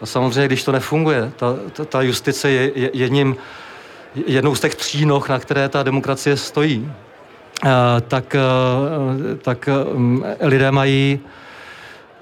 A 0.00 0.06
samozřejmě, 0.06 0.46
když 0.46 0.64
to 0.64 0.72
nefunguje, 0.72 1.32
ta, 1.36 1.56
ta, 1.72 1.84
ta 1.84 2.02
justice 2.02 2.50
je 2.50 2.90
jedním, 2.92 3.36
jednou 4.26 4.54
z 4.54 4.60
těch 4.60 4.74
tří 4.74 5.06
noh, 5.06 5.28
na 5.28 5.38
které 5.38 5.68
ta 5.68 5.82
demokracie 5.82 6.36
stojí. 6.36 6.92
Eh, 7.58 8.00
tak, 8.08 8.34
eh, 8.34 9.36
tak 9.42 9.68
mm, 9.68 10.24
lidé 10.40 10.70
mají 10.70 11.20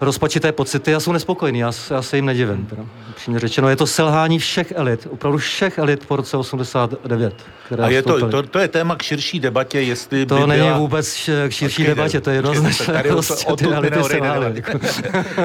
rozpačité 0.00 0.52
pocity 0.52 0.94
a 0.94 1.00
jsou 1.00 1.12
nespokojení. 1.12 1.58
Já, 1.58 1.72
já 1.90 2.02
se 2.02 2.16
jim 2.16 2.26
nedivím. 2.26 2.66
Teda. 2.66 2.82
Přímě 3.14 3.38
řečeno, 3.38 3.68
je 3.68 3.76
to 3.76 3.86
selhání 3.86 4.38
všech 4.38 4.72
elit, 4.76 5.08
opravdu 5.10 5.38
všech 5.38 5.78
elit 5.78 6.06
po 6.06 6.16
roce 6.16 6.36
89. 6.36 7.34
Které 7.66 7.84
a 7.84 7.88
je 7.88 8.02
to, 8.02 8.28
to, 8.28 8.42
to 8.42 8.58
je 8.58 8.68
téma 8.68 8.96
k 8.96 9.02
širší 9.02 9.40
debatě, 9.40 9.80
jestli 9.80 10.26
To 10.26 10.34
by 10.34 10.46
není 10.46 10.62
byla... 10.62 10.78
vůbec 10.78 11.30
k 11.48 11.50
širší 11.50 11.64
Počkejte, 11.66 11.90
debatě, 11.90 12.20
to 12.20 12.30
je 12.30 12.36
jednoznačně. 12.36 12.86
Tady 12.86 13.08
prostě 13.08 13.46
o 13.46 13.56
to, 13.56 13.68
o 13.68 13.82
to 13.82 14.22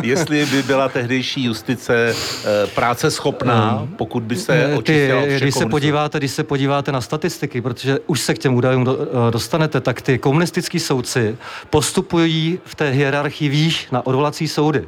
Jestli 0.03 0.45
by 0.45 0.63
byla 0.63 0.89
tehdejší 0.89 1.43
justice 1.43 2.15
e, 2.45 2.67
práce 2.67 3.11
schopná, 3.11 3.81
um, 3.81 3.87
pokud 3.87 4.23
by 4.23 4.35
se 4.35 4.73
očistila 4.75 5.21
ty, 5.21 5.37
když 5.37 5.55
se, 5.55 5.65
podíváte, 5.65 6.17
když 6.17 6.31
se 6.31 6.43
podíváte 6.43 6.91
na 6.91 7.01
statistiky, 7.01 7.61
protože 7.61 7.99
už 8.07 8.21
se 8.21 8.33
k 8.33 8.37
těm 8.37 8.55
údajům 8.55 8.83
do, 8.83 8.97
eh, 9.01 9.31
dostanete, 9.31 9.81
tak 9.81 10.01
ty 10.01 10.17
komunistický 10.17 10.79
soudci 10.79 11.37
postupují 11.69 12.59
v 12.65 12.75
té 12.75 12.89
hierarchii 12.89 13.49
výš 13.49 13.87
na 13.91 14.05
odvolací 14.05 14.40
soudy. 14.47 14.87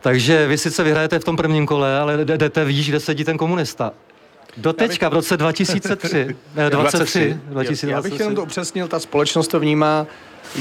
Takže 0.00 0.46
vy 0.46 0.58
sice 0.58 0.84
vyhrajete 0.84 1.18
v 1.18 1.24
tom 1.24 1.36
prvním 1.36 1.66
kole, 1.66 1.98
ale 1.98 2.24
jdete 2.24 2.64
výš, 2.64 2.88
kde 2.88 3.00
sedí 3.00 3.24
ten 3.24 3.38
komunista. 3.38 3.92
Do 4.56 4.72
teďka, 4.72 5.08
v 5.08 5.12
roce 5.12 5.36
2003, 5.36 6.36
ne, 6.54 6.70
23, 6.70 7.40
2023. 7.48 7.90
Já 7.90 8.02
bych 8.02 8.18
jenom 8.20 8.34
to 8.34 8.42
upřesnil, 8.42 8.88
ta 8.88 9.00
společnost 9.00 9.48
to 9.48 9.60
vnímá 9.60 10.06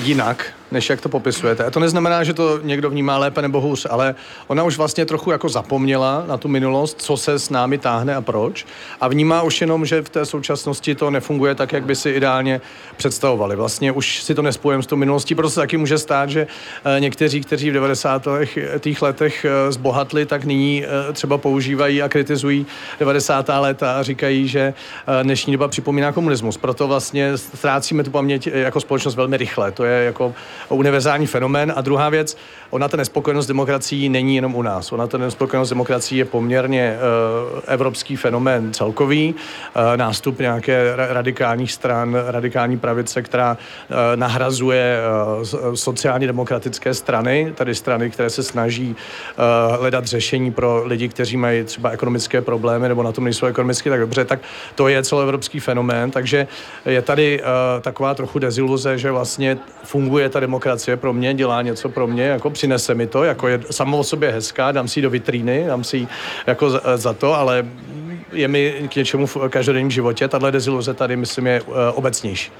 jinak, 0.04 0.54
než 0.72 0.90
jak 0.90 1.02
to 1.02 1.10
popisujete. 1.10 1.66
A 1.66 1.72
to 1.72 1.80
neznamená, 1.80 2.24
že 2.24 2.34
to 2.34 2.60
někdo 2.64 2.90
vnímá 2.90 3.18
lépe 3.18 3.42
nebo 3.42 3.62
hůř, 3.62 3.88
ale 3.90 4.16
ona 4.48 4.64
už 4.64 4.78
vlastně 4.78 5.06
trochu 5.06 5.32
jako 5.32 5.50
zapomněla 5.50 6.24
na 6.28 6.38
tu 6.38 6.48
minulost, 6.48 7.02
co 7.02 7.18
se 7.18 7.40
s 7.40 7.50
námi 7.50 7.78
táhne 7.78 8.16
a 8.16 8.22
proč. 8.22 8.66
A 9.02 9.08
vnímá 9.08 9.42
už 9.42 9.62
jenom, 9.62 9.86
že 9.86 10.02
v 10.02 10.10
té 10.10 10.26
současnosti 10.26 10.96
to 10.96 11.12
nefunguje 11.12 11.56
tak, 11.56 11.74
jak 11.74 11.86
by 11.86 11.96
si 11.96 12.10
ideálně 12.10 12.62
představovali. 12.98 13.56
Vlastně 13.56 13.92
už 13.92 14.24
si 14.24 14.36
to 14.36 14.42
nespojím 14.42 14.84
s 14.84 14.88
tou 14.88 14.96
minulostí, 14.96 15.36
proto 15.36 15.50
se 15.50 15.60
taky 15.60 15.78
může 15.78 15.98
stát, 15.98 16.30
že 16.30 16.48
eh, 16.86 17.00
někteří, 17.00 17.42
kteří 17.42 17.70
v 17.70 17.74
90. 17.74 18.28
letech 19.02 19.46
eh, 19.46 19.72
zbohatli, 19.72 20.26
tak 20.26 20.44
nyní 20.44 20.86
eh, 20.86 21.14
třeba 21.14 21.38
používají 21.38 22.02
a 22.02 22.10
kritizují 22.10 22.66
90. 23.00 23.50
léta 23.60 23.98
a 23.98 24.04
říkají, 24.04 24.48
že 24.48 24.74
dnešní 25.24 25.54
doba 25.54 25.68
připomíná 25.68 26.12
komunismus. 26.12 26.58
Proto 26.58 26.88
vlastně 26.88 27.38
ztrácíme 27.38 28.04
tu 28.04 28.12
paměť 28.12 28.48
jako 28.48 28.80
společnost 28.80 29.16
velmi 29.16 29.38
rychle. 29.38 29.72
To 29.72 29.84
je 29.84 30.04
jako 30.06 30.34
univerzální 30.70 31.28
fenomén. 31.28 31.74
A 31.76 31.82
druhá 31.82 32.10
věc, 32.10 32.38
ona 32.70 32.88
ta 32.88 32.98
nespokojenost 32.98 33.48
demokracií 33.48 34.10
není 34.10 34.36
jenom 34.36 34.56
u 34.56 34.62
nás. 34.62 34.92
Ona 34.92 35.08
ta 35.08 35.18
nespokojenost 35.18 35.70
demokracií 35.70 36.18
je 36.18 36.26
poměrně 36.26 36.98
uh, 37.54 37.60
evropský 37.68 38.16
fenomén 38.16 38.74
celkový. 38.74 39.36
Uh, 39.36 39.98
nástup 39.98 40.40
nějaké 40.40 40.94
radikálních 40.96 41.72
stran, 41.72 42.18
radikální 42.28 42.78
pravice, 42.78 43.22
která 43.22 43.58
uh, 43.58 43.96
nahrazuje 44.16 44.98
uh, 45.38 45.74
sociálně 45.74 46.28
demokratické 46.28 46.94
strany, 46.94 47.54
tady 47.56 47.76
strany, 47.76 48.10
které 48.10 48.30
se 48.30 48.44
snaží 48.44 48.96
uh, 49.70 49.76
hledat 49.78 50.06
řešení 50.06 50.52
pro 50.52 50.82
lidi, 50.86 51.10
kteří 51.10 51.38
mají 51.38 51.64
třeba 51.64 51.90
ekonomické 51.90 52.42
problémy 52.42 52.88
nebo 52.88 53.04
na 53.04 53.12
tom 53.12 53.24
nejsou 53.24 53.46
ekonomicky 53.46 53.90
tak 53.90 54.00
dobře, 54.00 54.26
tak 54.26 54.40
to 54.76 54.88
je 54.88 55.04
celoevropský 55.04 55.60
fenomén. 55.60 56.12
Takže 56.12 56.48
je 56.86 57.02
tady 57.02 57.42
uh, 57.42 57.46
taková 57.82 58.14
trochu 58.14 58.40
deziluze, 58.40 58.98
že 58.98 59.12
vlastně 59.12 59.58
funguje 59.84 60.30
ta 60.30 60.40
demokracie 60.48 60.98
pro 60.98 61.14
mě, 61.14 61.34
dělá 61.34 61.62
něco 61.62 61.90
pro 61.90 62.08
mě, 62.08 62.24
jako 62.24 62.50
přinese 62.50 62.96
mi 62.96 63.08
to, 63.08 63.24
jako 63.24 63.48
je 63.48 63.60
samo 63.72 63.98
o 63.98 64.04
sobě 64.04 64.32
hezká, 64.32 64.72
dám 64.72 64.88
si 64.88 65.00
ji 65.00 65.04
do 65.04 65.10
vitríny, 65.10 65.64
dám 65.68 65.84
si 65.84 65.98
ji 65.98 66.08
jako 66.48 66.70
za, 66.70 66.82
za 66.96 67.14
to, 67.14 67.36
ale 67.36 67.66
je 68.34 68.48
mi 68.48 68.88
k 68.92 68.96
něčemu 68.96 69.26
v 69.28 69.38
každodenním 69.50 69.92
životě. 69.92 70.28
Tahle 70.28 70.52
deziluze 70.52 70.94
tady, 70.94 71.16
myslím, 71.16 71.48
je 71.48 71.62
uh, 71.62 71.76
obecnější. 71.94 72.52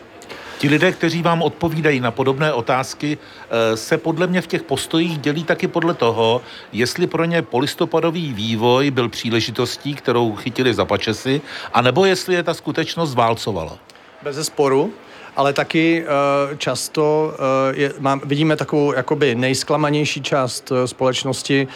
Ti 0.58 0.70
lidé, 0.70 0.92
kteří 0.92 1.22
vám 1.22 1.42
odpovídají 1.42 2.00
na 2.00 2.12
podobné 2.12 2.54
otázky, 2.54 3.18
eh, 3.18 3.78
se 3.78 3.98
podle 3.98 4.28
mě 4.28 4.42
v 4.42 4.48
těch 4.48 4.64
postojích 4.64 5.18
dělí 5.18 5.44
taky 5.44 5.68
podle 5.68 5.94
toho, 5.94 6.42
jestli 6.74 7.08
pro 7.08 7.26
ně 7.26 7.42
polistopadový 7.42 8.34
vývoj 8.34 8.92
byl 8.92 9.10
příležitostí, 9.10 9.94
kterou 9.94 10.36
chytili 10.36 10.74
za 10.74 10.86
pačesy, 10.86 11.42
anebo 11.74 12.06
jestli 12.06 12.36
je 12.36 12.44
ta 12.44 12.54
skutečnost 12.54 13.14
válcovala. 13.14 13.78
Bez 14.24 14.46
sporu 14.46 14.94
ale 15.38 15.54
taky 15.54 16.04
uh, 16.04 16.58
často 16.58 17.34
uh, 17.34 17.80
je, 17.80 17.94
mám, 18.00 18.22
vidíme 18.26 18.56
takovou 18.56 18.94
jakoby 18.94 19.36
nejsklamanější 19.36 20.22
část 20.22 20.72
uh, 20.72 20.78
společnosti, 20.86 21.68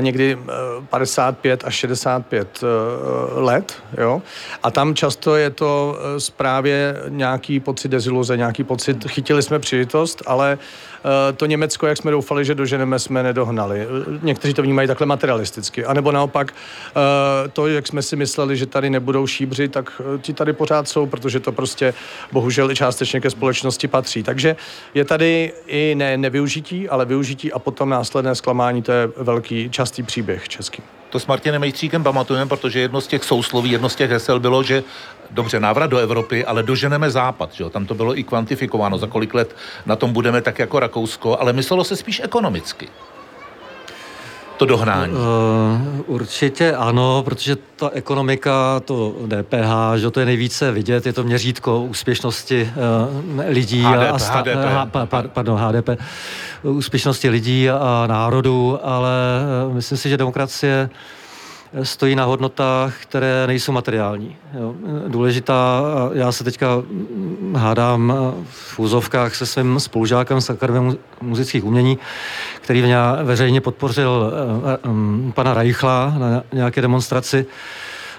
někdy 0.00 0.34
uh, 0.34 0.44
55 0.90 1.64
až 1.64 1.74
65 1.74 2.62
uh, 2.62 3.42
let, 3.44 3.74
jo? 3.98 4.22
A 4.62 4.70
tam 4.70 4.94
často 4.94 5.36
je 5.36 5.50
to 5.50 5.98
právě 6.36 6.96
nějaký 7.08 7.60
pocit 7.60 7.88
deziluze, 7.88 8.36
nějaký 8.36 8.64
pocit, 8.64 9.10
chytili 9.10 9.42
jsme 9.42 9.58
příležitost, 9.58 10.22
ale 10.26 10.58
to 11.36 11.46
Německo, 11.46 11.86
jak 11.86 11.96
jsme 11.96 12.10
doufali, 12.10 12.44
že 12.44 12.54
doženeme, 12.54 12.98
jsme 12.98 13.22
nedohnali. 13.22 13.86
Někteří 14.22 14.54
to 14.54 14.62
vnímají 14.62 14.88
takhle 14.88 15.06
materialisticky. 15.06 15.84
A 15.84 15.92
nebo 15.92 16.12
naopak 16.12 16.54
to, 17.52 17.66
jak 17.66 17.86
jsme 17.86 18.02
si 18.02 18.16
mysleli, 18.16 18.56
že 18.56 18.66
tady 18.66 18.90
nebudou 18.90 19.26
šíbři, 19.26 19.68
tak 19.68 20.02
ti 20.20 20.32
tady 20.32 20.52
pořád 20.52 20.88
jsou, 20.88 21.06
protože 21.06 21.40
to 21.40 21.52
prostě 21.52 21.94
bohužel 22.32 22.74
částečně 22.74 23.20
ke 23.20 23.30
společnosti 23.30 23.88
patří. 23.88 24.22
Takže 24.22 24.56
je 24.94 25.04
tady 25.04 25.52
i 25.66 25.94
ne 25.94 26.16
nevyužití, 26.16 26.88
ale 26.88 27.04
využití 27.04 27.52
a 27.52 27.58
potom 27.58 27.88
následné 27.88 28.34
zklamání, 28.34 28.82
to 28.82 28.92
je 28.92 29.08
velký, 29.16 29.70
častý 29.74 30.02
příběh 30.02 30.48
český. 30.48 30.82
To 31.10 31.20
s 31.20 31.26
Martinem 31.26 31.60
Mejstříkem 31.60 32.02
pamatujeme, 32.02 32.48
protože 32.48 32.80
jedno 32.80 33.00
z 33.00 33.06
těch 33.06 33.24
sousloví, 33.24 33.70
jedno 33.70 33.88
z 33.88 33.96
těch 33.96 34.10
hesel 34.10 34.40
bylo, 34.40 34.62
že 34.62 34.82
dobře, 35.30 35.60
návrat 35.60 35.90
do 35.90 35.98
Evropy, 35.98 36.44
ale 36.44 36.62
doženeme 36.62 37.10
západ. 37.10 37.52
Že? 37.52 37.70
Tam 37.70 37.86
to 37.86 37.94
bylo 37.94 38.18
i 38.18 38.22
kvantifikováno, 38.22 38.98
za 38.98 39.06
kolik 39.06 39.34
let 39.34 39.56
na 39.86 39.96
tom 39.96 40.12
budeme 40.12 40.42
tak 40.42 40.58
jako 40.58 40.80
Rakousko, 40.80 41.38
ale 41.40 41.52
myslelo 41.52 41.84
se 41.84 41.96
spíš 41.96 42.20
ekonomicky 42.24 42.88
to 44.56 44.66
dohnání? 44.66 45.12
Uh, 45.12 45.20
určitě 46.06 46.74
ano, 46.74 47.22
protože 47.22 47.56
ta 47.76 47.90
ekonomika, 47.92 48.80
to 48.84 49.14
DPH, 49.26 49.96
že 49.96 50.10
to 50.10 50.20
je 50.20 50.26
nejvíce 50.26 50.72
vidět, 50.72 51.06
je 51.06 51.12
to 51.12 51.24
měřítko 51.24 51.80
úspěšnosti 51.82 52.72
uh, 53.36 53.40
lidí 53.48 53.82
HDP, 53.82 54.12
a 54.12 54.18
sta- 54.18 54.38
HDP. 54.38 54.64
H, 54.64 54.86
pa, 54.86 55.22
pardon, 55.22 55.58
HDP, 55.58 55.88
úspěšnosti 56.62 57.28
lidí 57.28 57.70
a 57.70 58.06
národů, 58.06 58.78
ale 58.82 59.12
myslím 59.72 59.98
si, 59.98 60.08
že 60.08 60.16
demokracie 60.16 60.90
uh, 60.92 60.98
stojí 61.82 62.16
na 62.16 62.24
hodnotách, 62.24 63.02
které 63.02 63.46
nejsou 63.46 63.72
materiální. 63.72 64.36
Jo. 64.54 64.74
Důležitá, 65.08 65.82
já 66.12 66.32
se 66.32 66.44
teďka 66.44 66.82
hádám 67.56 68.12
v 68.50 68.78
úzovkách 68.78 69.34
se 69.34 69.46
svým 69.46 69.80
spolužákem 69.80 70.40
z 70.40 70.50
Akademie 70.50 70.96
muzických 71.22 71.64
umění, 71.64 71.98
který 72.60 72.82
veřejně 73.22 73.60
podpořil 73.60 74.32
eh, 74.32 74.78
eh, 74.84 75.32
pana 75.32 75.54
Reichla 75.54 76.14
na 76.18 76.42
nějaké 76.52 76.80
demonstraci 76.80 77.46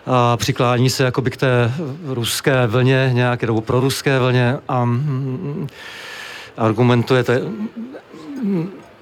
a 0.06 0.38
přiklání 0.38 0.90
se 0.90 1.04
jakoby 1.04 1.32
k 1.32 1.38
té 1.38 1.72
ruské 2.06 2.68
vlně, 2.68 3.10
nějaké 3.14 3.46
nebo 3.46 3.62
proruské 3.62 4.20
vlně 4.20 4.58
a 4.68 4.86
mm, 4.86 5.68
argumentuje, 6.58 7.24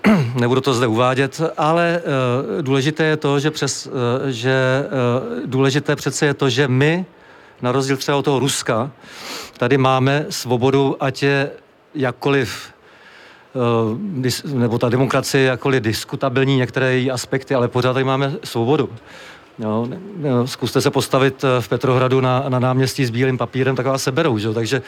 nebudu 0.35 0.61
to 0.61 0.73
zde 0.73 0.87
uvádět, 0.87 1.41
ale 1.57 2.01
uh, 2.03 2.61
důležité 2.61 3.03
je 3.03 3.17
to, 3.17 3.39
že, 3.39 3.51
přes, 3.51 3.87
uh, 3.87 3.93
že 4.27 4.85
uh, 4.85 5.39
důležité 5.45 5.95
přece 5.95 6.25
je 6.25 6.33
to, 6.33 6.49
že 6.49 6.67
my, 6.67 7.05
na 7.61 7.71
rozdíl 7.71 7.97
třeba 7.97 8.17
od 8.17 8.25
toho 8.25 8.39
Ruska, 8.39 8.91
tady 9.57 9.77
máme 9.77 10.25
svobodu, 10.29 10.97
ať 10.99 11.23
je 11.23 11.51
jakkoliv 11.95 12.73
nebo 14.53 14.79
ta 14.79 14.89
demokracie 14.89 15.43
jakkoliv 15.43 15.83
diskutabilní 15.83 16.57
některé 16.57 16.93
její 16.93 17.11
aspekty, 17.11 17.55
ale 17.55 17.67
pořád 17.67 17.93
tady 17.93 18.05
máme 18.05 18.33
svobodu. 18.43 18.89
Jo, 19.59 19.87
jo, 20.21 20.47
zkuste 20.47 20.81
se 20.81 20.91
postavit 20.91 21.43
eh, 21.43 21.61
v 21.61 21.67
Petrohradu 21.67 22.21
na, 22.21 22.45
na 22.49 22.59
náměstí 22.59 23.05
s 23.05 23.09
bílým 23.09 23.37
papírem, 23.37 23.75
tak 23.75 23.85
vás 23.85 24.03
seberou. 24.03 24.37
Že? 24.37 24.53
Takže, 24.53 24.81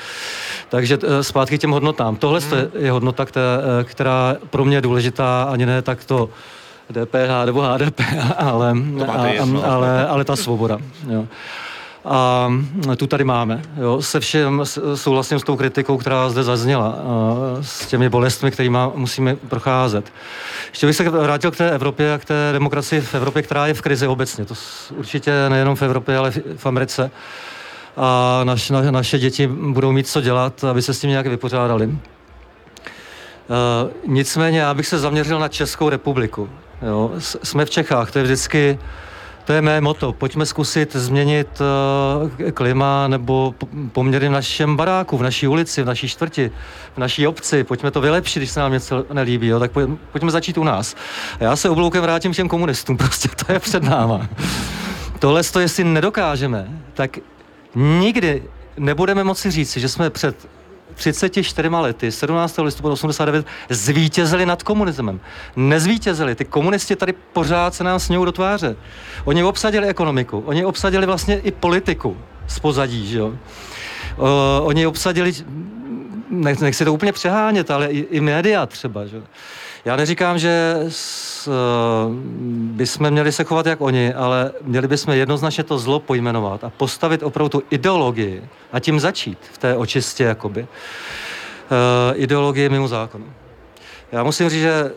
takže 0.69 0.97
eh, 1.03 1.23
zpátky 1.23 1.57
k 1.57 1.61
těm 1.61 1.71
hodnotám. 1.71 2.15
Tohle 2.15 2.39
hmm. 2.39 2.59
je 2.77 2.91
hodnota, 2.91 3.25
která, 3.25 3.59
eh, 3.81 3.83
která 3.83 4.35
pro 4.49 4.65
mě 4.65 4.77
je 4.77 4.81
důležitá, 4.81 5.43
ani 5.43 5.65
ne 5.65 5.81
tak 5.81 6.05
to 6.05 6.29
DPH 6.91 7.45
nebo 7.45 7.61
HDP, 7.61 8.01
ale, 8.37 8.73
a, 9.07 9.65
ale, 9.65 10.07
ale 10.07 10.23
ta 10.23 10.35
svoboda. 10.35 10.77
Jo. 11.09 11.27
A 12.05 12.49
tu 12.97 13.07
tady 13.07 13.23
máme. 13.23 13.61
Jo. 13.77 14.01
Se 14.01 14.19
všem 14.19 14.63
souhlasím 14.95 15.39
s 15.39 15.43
tou 15.43 15.55
kritikou, 15.55 15.97
která 15.97 16.29
zde 16.29 16.43
zazněla, 16.43 16.95
s 17.61 17.87
těmi 17.87 18.09
bolestmi, 18.09 18.51
kterými 18.51 18.77
musíme 18.95 19.35
procházet. 19.35 20.13
Ještě 20.69 20.87
bych 20.87 20.95
se 20.95 21.09
vrátil 21.09 21.51
k 21.51 21.57
té 21.57 21.71
Evropě 21.71 22.13
a 22.13 22.17
k 22.17 22.25
té 22.25 22.49
demokracii 22.53 23.01
v 23.01 23.15
Evropě, 23.15 23.41
která 23.41 23.67
je 23.67 23.73
v 23.73 23.81
krizi 23.81 24.07
obecně. 24.07 24.45
To 24.45 24.53
určitě 24.95 25.49
nejenom 25.49 25.75
v 25.75 25.81
Evropě, 25.81 26.17
ale 26.17 26.31
v 26.57 26.65
Americe. 26.65 27.11
A 27.97 28.41
naš, 28.43 28.69
na, 28.69 28.91
naše 28.91 29.19
děti 29.19 29.47
budou 29.47 29.91
mít 29.91 30.07
co 30.07 30.21
dělat, 30.21 30.63
aby 30.63 30.81
se 30.81 30.93
s 30.93 30.99
tím 30.99 31.09
nějak 31.09 31.27
vypořádali. 31.27 31.85
Uh, 31.87 31.93
nicméně 34.07 34.59
já 34.59 34.73
bych 34.73 34.87
se 34.87 34.99
zaměřil 34.99 35.39
na 35.39 35.47
Českou 35.47 35.89
republiku. 35.89 36.49
Jo. 36.81 37.11
Jsme 37.17 37.65
v 37.65 37.69
Čechách, 37.69 38.11
to 38.11 38.19
je 38.19 38.23
vždycky 38.23 38.79
To 39.45 39.53
je 39.53 39.61
mé 39.61 39.81
moto. 39.81 40.13
Pojďme 40.13 40.45
zkusit 40.45 40.95
změnit 40.95 41.47
uh, 41.61 42.51
klima 42.51 43.07
nebo 43.07 43.55
poměry 43.91 44.27
v 44.27 44.31
našem 44.31 44.75
baráku, 44.75 45.17
v 45.17 45.23
naší 45.23 45.47
ulici, 45.47 45.83
v 45.83 45.85
naší 45.85 46.07
čtvrti, 46.07 46.51
v 46.93 46.97
naší 46.97 47.27
obci. 47.27 47.63
Pojďme 47.63 47.91
to 47.91 48.01
vylepšit, 48.01 48.39
když 48.39 48.51
se 48.51 48.59
nám 48.59 48.71
něco 48.71 49.05
nelíbí. 49.13 49.47
Jo? 49.47 49.59
Tak 49.59 49.71
pojďme, 50.11 50.31
začít 50.31 50.57
u 50.57 50.63
nás. 50.63 50.95
A 51.39 51.43
já 51.43 51.55
se 51.55 51.69
obloukem 51.69 52.01
vrátím 52.01 52.33
těm 52.33 52.47
komunistům. 52.47 52.97
Prostě 53.05 53.29
to 53.45 53.53
je 53.53 53.59
před 53.59 53.83
náma. 53.83 54.27
Tohle, 55.19 55.43
to, 55.43 55.59
jestli 55.59 55.83
nedokážeme, 55.83 56.67
tak 56.93 57.17
nikdy 57.75 58.43
nebudeme 58.77 59.23
moci 59.23 59.51
říct, 59.51 59.77
že 59.77 59.89
jsme 59.89 60.09
před 60.09 60.47
34 60.95 61.69
lety, 61.69 62.11
17. 62.11 62.57
listopadu 62.57 62.93
89, 62.93 63.45
zvítězili 63.69 64.45
nad 64.45 64.63
komunismem. 64.63 65.19
Nezvítězili. 65.55 66.35
Ty 66.35 66.45
komunisti 66.45 66.95
tady 66.95 67.13
pořád 67.33 67.73
se 67.73 67.83
nám 67.83 67.99
snějou 67.99 68.25
do 68.25 68.31
tváře. 68.31 68.75
Oni 69.25 69.43
obsadili 69.43 69.87
ekonomiku, 69.87 70.43
oni 70.45 70.65
obsadili 70.65 71.05
vlastně 71.05 71.39
i 71.39 71.51
politiku 71.51 72.17
z 72.47 72.59
pozadí, 72.59 73.07
že 73.07 73.19
jo. 73.19 73.27
Uh, 73.27 73.37
oni 74.61 74.87
obsadili, 74.87 75.33
nech, 76.29 76.59
nechci 76.59 76.85
to 76.85 76.93
úplně 76.93 77.11
přehánět, 77.11 77.71
ale 77.71 77.87
i, 77.87 77.99
i 77.99 78.19
média 78.19 78.65
třeba, 78.65 79.05
že 79.05 79.21
já 79.85 79.95
neříkám, 79.95 80.39
že 80.39 80.75
s, 80.89 81.49
bychom 82.49 83.11
měli 83.11 83.31
se 83.31 83.43
chovat 83.43 83.65
jak 83.65 83.81
oni, 83.81 84.13
ale 84.13 84.51
měli 84.61 84.87
bychom 84.87 85.13
jednoznačně 85.13 85.63
to 85.63 85.79
zlo 85.79 85.99
pojmenovat 85.99 86.63
a 86.63 86.69
postavit 86.69 87.23
opravdu 87.23 87.49
tu 87.49 87.63
ideologii 87.69 88.43
a 88.71 88.79
tím 88.79 88.99
začít 88.99 89.37
v 89.53 89.57
té 89.57 89.75
očistě, 89.75 90.23
jakoby. 90.23 90.61
Uh, 90.61 90.67
ideologie 92.13 92.69
mimo 92.69 92.87
zákon. 92.87 93.23
Já 94.11 94.23
musím 94.23 94.49
říct, 94.49 94.61
že 94.61 94.91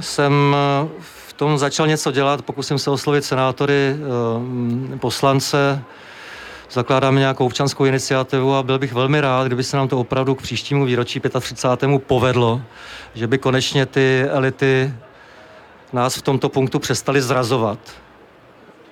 jsem 0.00 0.56
v 1.00 1.32
tom 1.32 1.58
začal 1.58 1.86
něco 1.86 2.12
dělat, 2.12 2.42
pokusím 2.42 2.78
se 2.78 2.90
oslovit 2.90 3.24
senátory, 3.24 3.96
uh, 4.92 4.98
poslance, 4.98 5.82
zakládáme 6.74 7.20
nějakou 7.20 7.46
občanskou 7.46 7.84
iniciativu 7.84 8.54
a 8.54 8.62
byl 8.62 8.78
bych 8.78 8.92
velmi 8.92 9.20
rád, 9.20 9.46
kdyby 9.46 9.64
se 9.64 9.76
nám 9.76 9.88
to 9.88 10.00
opravdu 10.00 10.34
k 10.34 10.42
příštímu 10.42 10.84
výročí 10.84 11.20
35. 11.40 11.98
povedlo, 12.06 12.62
že 13.14 13.26
by 13.26 13.38
konečně 13.38 13.86
ty 13.86 14.24
elity 14.28 14.94
nás 15.92 16.16
v 16.16 16.22
tomto 16.22 16.48
punktu 16.48 16.78
přestali 16.78 17.22
zrazovat. 17.22 17.78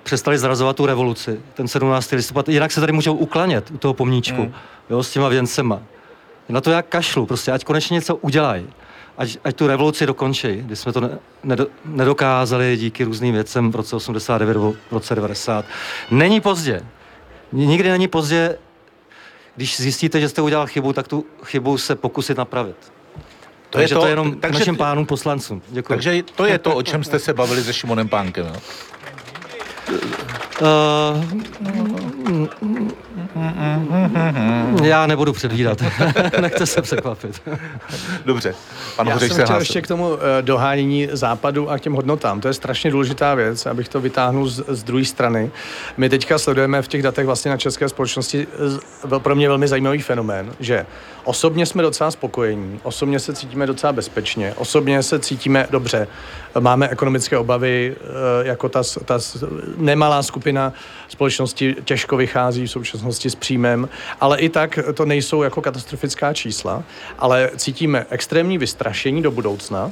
Přestali 0.03 0.37
zrazovat 0.37 0.75
tu 0.75 0.85
revoluci, 0.85 1.41
ten 1.53 1.67
17. 1.67 2.11
listopad. 2.11 2.49
Jinak 2.49 2.71
se 2.71 2.79
tady 2.79 2.93
můžou 2.93 3.13
uklanět 3.13 3.71
u 3.71 3.77
toho 3.77 3.93
pomníčku, 3.93 4.41
mm. 4.41 4.53
jo, 4.89 5.03
s 5.03 5.11
těma 5.11 5.29
věncema. 5.29 5.81
Na 6.49 6.61
to 6.61 6.71
já 6.71 6.81
kašlu, 6.81 7.25
prostě, 7.25 7.51
ať 7.51 7.63
konečně 7.63 7.93
něco 7.93 8.15
udělají. 8.15 8.67
Ať, 9.17 9.37
ať 9.43 9.55
tu 9.55 9.67
revoluci 9.67 10.05
dokončí, 10.05 10.47
když 10.47 10.79
jsme 10.79 10.93
to 10.93 11.01
ne, 11.01 11.09
nedo, 11.43 11.67
nedokázali 11.85 12.77
díky 12.77 13.03
různým 13.03 13.33
věcem 13.33 13.71
v 13.71 13.75
roce 13.75 13.95
89 13.95 14.53
nebo 14.53 14.73
v 14.73 14.91
roce 14.91 15.15
90. 15.15 15.65
Není 16.11 16.41
pozdě. 16.41 16.81
Nikdy 17.53 17.89
není 17.89 18.07
pozdě, 18.07 18.57
když 19.55 19.77
zjistíte, 19.77 20.21
že 20.21 20.29
jste 20.29 20.41
udělal 20.41 20.67
chybu, 20.67 20.93
tak 20.93 21.07
tu 21.07 21.25
chybu 21.43 21.77
se 21.77 21.95
pokusit 21.95 22.37
napravit. 22.37 22.75
To 23.69 23.79
takže 23.79 23.93
je 23.93 23.97
to, 23.97 24.01
to 24.01 24.07
jenom 24.07 24.39
takže, 24.39 24.59
našim 24.59 24.77
pánům 24.77 25.05
poslancům. 25.05 25.61
Děkuji. 25.69 25.93
Takže 25.93 26.23
to 26.35 26.45
je 26.45 26.59
to, 26.59 26.75
o 26.75 26.83
čem 26.83 27.03
jste 27.03 27.19
se 27.19 27.33
bavili 27.33 27.63
se 27.63 27.73
Šimonem 27.73 28.09
Pánkem. 28.09 28.45
Jo? 28.45 28.55
Uh, 30.61 31.23
já 34.83 35.07
nebudu 35.07 35.33
předvídat. 35.33 35.77
Nechte 36.41 36.65
se 36.65 36.81
překvapit. 36.81 37.41
Dobře. 38.25 38.55
Pan 38.95 39.07
já 39.07 39.19
jsem 39.19 39.29
se 39.29 39.43
chtěl 39.43 39.59
ještě 39.59 39.81
k 39.81 39.87
tomu 39.87 40.09
uh, 40.09 40.19
dohánění 40.41 41.07
západu 41.11 41.69
a 41.69 41.77
k 41.77 41.81
těm 41.81 41.93
hodnotám. 41.93 42.41
To 42.41 42.47
je 42.47 42.53
strašně 42.53 42.91
důležitá 42.91 43.35
věc, 43.35 43.65
abych 43.65 43.89
to 43.89 44.01
vytáhnul 44.01 44.49
z, 44.49 44.63
z 44.67 44.83
druhé 44.83 45.05
strany. 45.05 45.51
My 45.97 46.09
teďka 46.09 46.37
sledujeme 46.37 46.81
v 46.81 46.87
těch 46.87 47.03
datech 47.03 47.25
vlastně 47.25 47.51
na 47.51 47.57
české 47.57 47.89
společnosti 47.89 48.47
pro 49.17 49.35
mě 49.35 49.47
velmi 49.47 49.67
zajímavý 49.67 50.01
fenomén, 50.01 50.53
že 50.59 50.85
osobně 51.23 51.65
jsme 51.65 51.83
docela 51.83 52.11
spokojení, 52.11 52.79
osobně 52.83 53.19
se 53.19 53.33
cítíme 53.33 53.67
docela 53.67 53.93
bezpečně, 53.93 54.53
osobně 54.57 55.03
se 55.03 55.19
cítíme 55.19 55.67
dobře. 55.69 56.07
Máme 56.59 56.89
ekonomické 56.89 57.37
obavy, 57.37 57.95
uh, 57.95 58.47
jako 58.47 58.69
ta, 58.69 58.81
ta 59.05 59.19
nemalá 59.77 60.23
skupina 60.23 60.73
společnosti 61.07 61.75
těžko 61.85 62.17
vychází 62.17 62.65
v 62.65 62.71
současnosti 62.71 63.29
s 63.29 63.35
příjmem, 63.35 63.89
ale 64.21 64.39
i 64.39 64.49
tak 64.49 64.79
to 64.93 65.05
nejsou 65.05 65.43
jako 65.43 65.61
katastrofická 65.61 66.33
čísla, 66.33 66.83
ale 67.19 67.49
cítíme 67.55 68.05
extrémní 68.09 68.57
vystrašení 68.57 69.21
do 69.21 69.31
budoucna, 69.31 69.91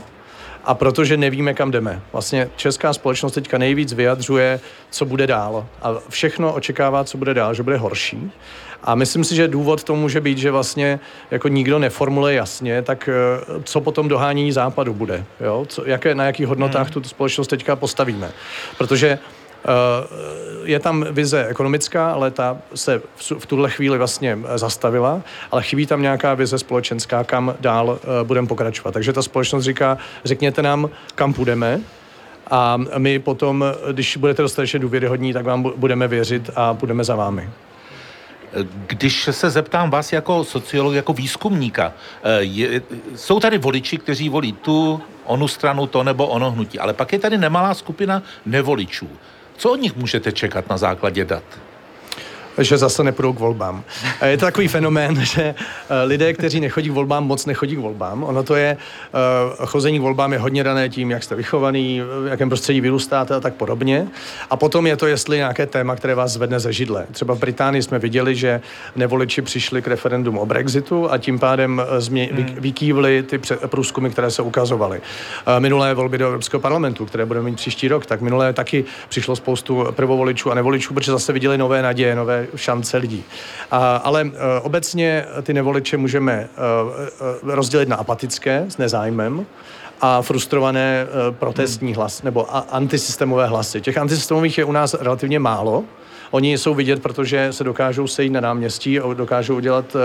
a 0.64 0.74
protože 0.74 1.18
nevíme, 1.18 1.54
kam 1.54 1.72
jdeme. 1.72 2.02
Vlastně 2.12 2.50
česká 2.56 2.94
společnost 2.94 3.34
teďka 3.34 3.58
nejvíc 3.58 3.94
vyjadřuje, 3.94 4.60
co 4.90 5.06
bude 5.06 5.28
dál. 5.28 5.68
A 5.82 5.96
všechno 6.10 6.54
očekává, 6.54 7.04
co 7.04 7.18
bude 7.18 7.34
dál, 7.34 7.54
že 7.54 7.64
bude 7.64 7.78
horší. 7.78 8.32
A 8.84 8.96
myslím 8.96 9.24
si, 9.24 9.36
že 9.36 9.48
důvod 9.48 9.84
to 9.84 9.96
může 9.96 10.22
být, 10.22 10.38
že 10.38 10.52
vlastně 10.52 11.00
jako 11.32 11.48
nikdo 11.48 11.80
neformuluje 11.80 12.36
jasně, 12.36 12.82
tak 12.82 13.10
eh, 13.10 13.62
co 13.64 13.82
potom 13.82 14.08
dohánění 14.08 14.52
západu 14.52 14.94
bude. 14.94 15.26
Jo? 15.40 15.66
Co, 15.70 15.86
jaké, 15.86 16.16
na 16.16 16.26
jakých 16.26 16.48
hodnotách 16.48 16.88
hmm. 16.88 16.94
tu 16.94 17.10
společnost 17.10 17.48
teďka 17.48 17.76
postavíme. 17.76 18.32
Protože 18.78 19.20
Eh, 19.66 20.08
je 20.64 20.80
tam 20.80 21.06
vize 21.12 21.48
ekonomická, 21.48 22.12
ale 22.12 22.32
ta 22.32 22.58
se 22.76 23.02
v 23.40 23.46
tuhle 23.46 23.70
chvíli 23.70 23.98
vlastně 23.98 24.38
eh, 24.46 24.58
zastavila, 24.58 25.22
ale 25.52 25.64
chybí 25.64 25.86
tam 25.86 26.02
nějaká 26.02 26.34
vize 26.34 26.60
společenská, 26.60 27.24
kam 27.24 27.56
dál 27.60 28.00
budeme 28.24 28.48
pokračovat. 28.48 28.92
Takže 28.92 29.14
ta 29.14 29.22
společnost 29.22 29.64
říká, 29.64 29.98
řekněte 30.26 30.62
nám, 30.62 30.90
kam 31.16 31.34
půjdeme, 31.34 31.82
a 32.52 32.78
my 32.98 33.20
potom, 33.20 33.66
když 33.92 34.18
budete 34.18 34.42
dostatečně 34.42 34.80
důvěryhodní, 34.80 35.34
tak 35.34 35.46
vám 35.46 35.72
budeme 35.76 36.08
věřit 36.08 36.50
a 36.56 36.74
budeme 36.74 37.04
za 37.04 37.16
vámi. 37.16 37.50
Když 38.88 39.30
se 39.32 39.50
zeptám 39.50 39.90
vás 39.90 40.14
jako 40.14 40.44
sociolog, 40.44 40.94
jako 40.94 41.14
výzkumníka, 41.14 41.94
je, 42.40 42.82
jsou 43.16 43.40
tady 43.40 43.58
voliči, 43.58 43.98
kteří 43.98 44.30
volí 44.30 44.54
tu, 44.54 45.02
onu 45.26 45.48
stranu, 45.48 45.88
to 45.88 46.04
nebo 46.04 46.28
ono 46.28 46.52
hnutí, 46.52 46.80
ale 46.80 46.94
pak 46.94 47.14
je 47.14 47.20
tady 47.20 47.38
nemalá 47.38 47.74
skupina 47.74 48.24
nevoličů. 48.46 49.10
Co 49.58 49.72
od 49.72 49.76
nich 49.76 49.96
můžete 49.96 50.32
čekat 50.32 50.70
na 50.70 50.78
základě 50.78 51.26
dat? 51.26 51.44
Že 52.58 52.78
zase 52.78 53.04
nepůjdou 53.04 53.34
k 53.34 53.40
volbám. 53.40 53.84
Je 54.26 54.38
to 54.38 54.46
takový 54.46 54.68
fenomén, 54.68 55.26
že 55.26 55.44
eh, 55.44 56.04
lidé, 56.04 56.34
kteří 56.34 56.60
nechodí 56.60 56.90
k 56.90 56.94
volbám, 56.94 57.28
moc 57.28 57.46
nechodí 57.46 57.76
k 57.76 57.80
volbám. 57.80 58.24
Ono 58.24 58.44
to 58.44 58.56
je, 58.56 58.78
eh, 59.14 59.66
chození 59.66 60.00
k 60.00 60.02
volbám 60.02 60.34
je 60.34 60.40
hodně 60.40 60.64
dané 60.64 60.90
tím, 60.90 61.12
jak 61.12 61.24
jste 61.24 61.36
vychovaný, 61.36 62.02
v 62.02 62.28
jakém 62.28 62.50
prostředí 62.50 62.82
vyrůstáte 62.82 63.36
a 63.36 63.40
tak 63.40 63.54
podobně. 63.54 64.08
A 64.50 64.58
potom 64.58 64.88
je 64.88 64.98
to, 64.98 65.08
jestli 65.08 65.38
nějaké 65.38 65.66
téma, 65.66 65.96
které 65.96 66.16
vás 66.16 66.32
zvedne 66.32 66.60
ze 66.60 66.74
židle. 66.74 67.06
Třeba 67.12 67.36
v 67.36 67.40
Británii 67.40 67.84
jsme 67.84 68.00
viděli, 68.00 68.36
že 68.36 68.62
nevoliči 68.96 69.42
přišli 69.42 69.82
k 69.82 69.88
referendum 69.88 70.38
o 70.38 70.46
Brexitu 70.46 71.12
a 71.12 71.18
tím 71.18 71.40
pádem 71.40 71.82
eh, 71.82 72.02
změ, 72.02 72.30
hmm. 72.34 72.46
vykývly 72.60 73.24
ty 73.24 73.40
průzkumy, 73.68 74.10
které 74.10 74.32
se 74.32 74.42
ukazovaly. 74.42 75.02
Minulé 75.60 75.94
volby 75.94 76.18
do 76.18 76.28
Evropského 76.28 76.62
parlamentu, 76.62 77.06
které 77.06 77.26
budeme 77.26 77.50
mít 77.50 77.56
příští 77.56 77.88
rok, 77.88 78.06
tak 78.06 78.22
minulé 78.22 78.54
taky 78.54 78.86
přišlo 79.10 79.36
spoustu 79.36 79.88
prvovoličů 79.92 80.52
a 80.52 80.56
nevoličů, 80.56 80.94
protože 80.94 81.12
zase 81.12 81.34
viděli 81.34 81.58
nové 81.58 81.82
naděje, 81.82 82.16
nové 82.16 82.41
šance 82.56 82.98
lidí. 82.98 83.24
A, 83.72 83.96
ale 83.96 84.24
uh, 84.24 84.32
obecně 84.62 85.26
ty 85.44 85.54
nevoliče 85.54 85.98
můžeme 85.98 86.50
uh, 87.44 87.54
rozdělit 87.54 87.90
na 87.90 87.96
apatické 87.96 88.66
s 88.70 88.78
nezájmem, 88.78 89.46
a 90.02 90.22
frustrované 90.22 91.08
protestní 91.32 91.94
hlas 91.94 92.24
nebo 92.24 92.56
a, 92.56 92.60
antisystémové 92.60 93.48
hlasy. 93.48 93.82
Těch 93.82 93.98
antisystémových 93.98 94.58
je 94.58 94.66
u 94.66 94.72
nás 94.72 94.94
relativně 94.94 95.40
málo. 95.40 95.84
Oni 96.32 96.58
jsou 96.58 96.74
vidět, 96.74 97.02
protože 97.02 97.54
se 97.54 97.64
dokážou 97.64 98.08
sejít 98.08 98.34
na 98.34 98.42
náměstí 98.42 99.00
a 99.00 99.14
dokážou 99.14 99.56
udělat 99.56 99.96
uh, 99.96 100.02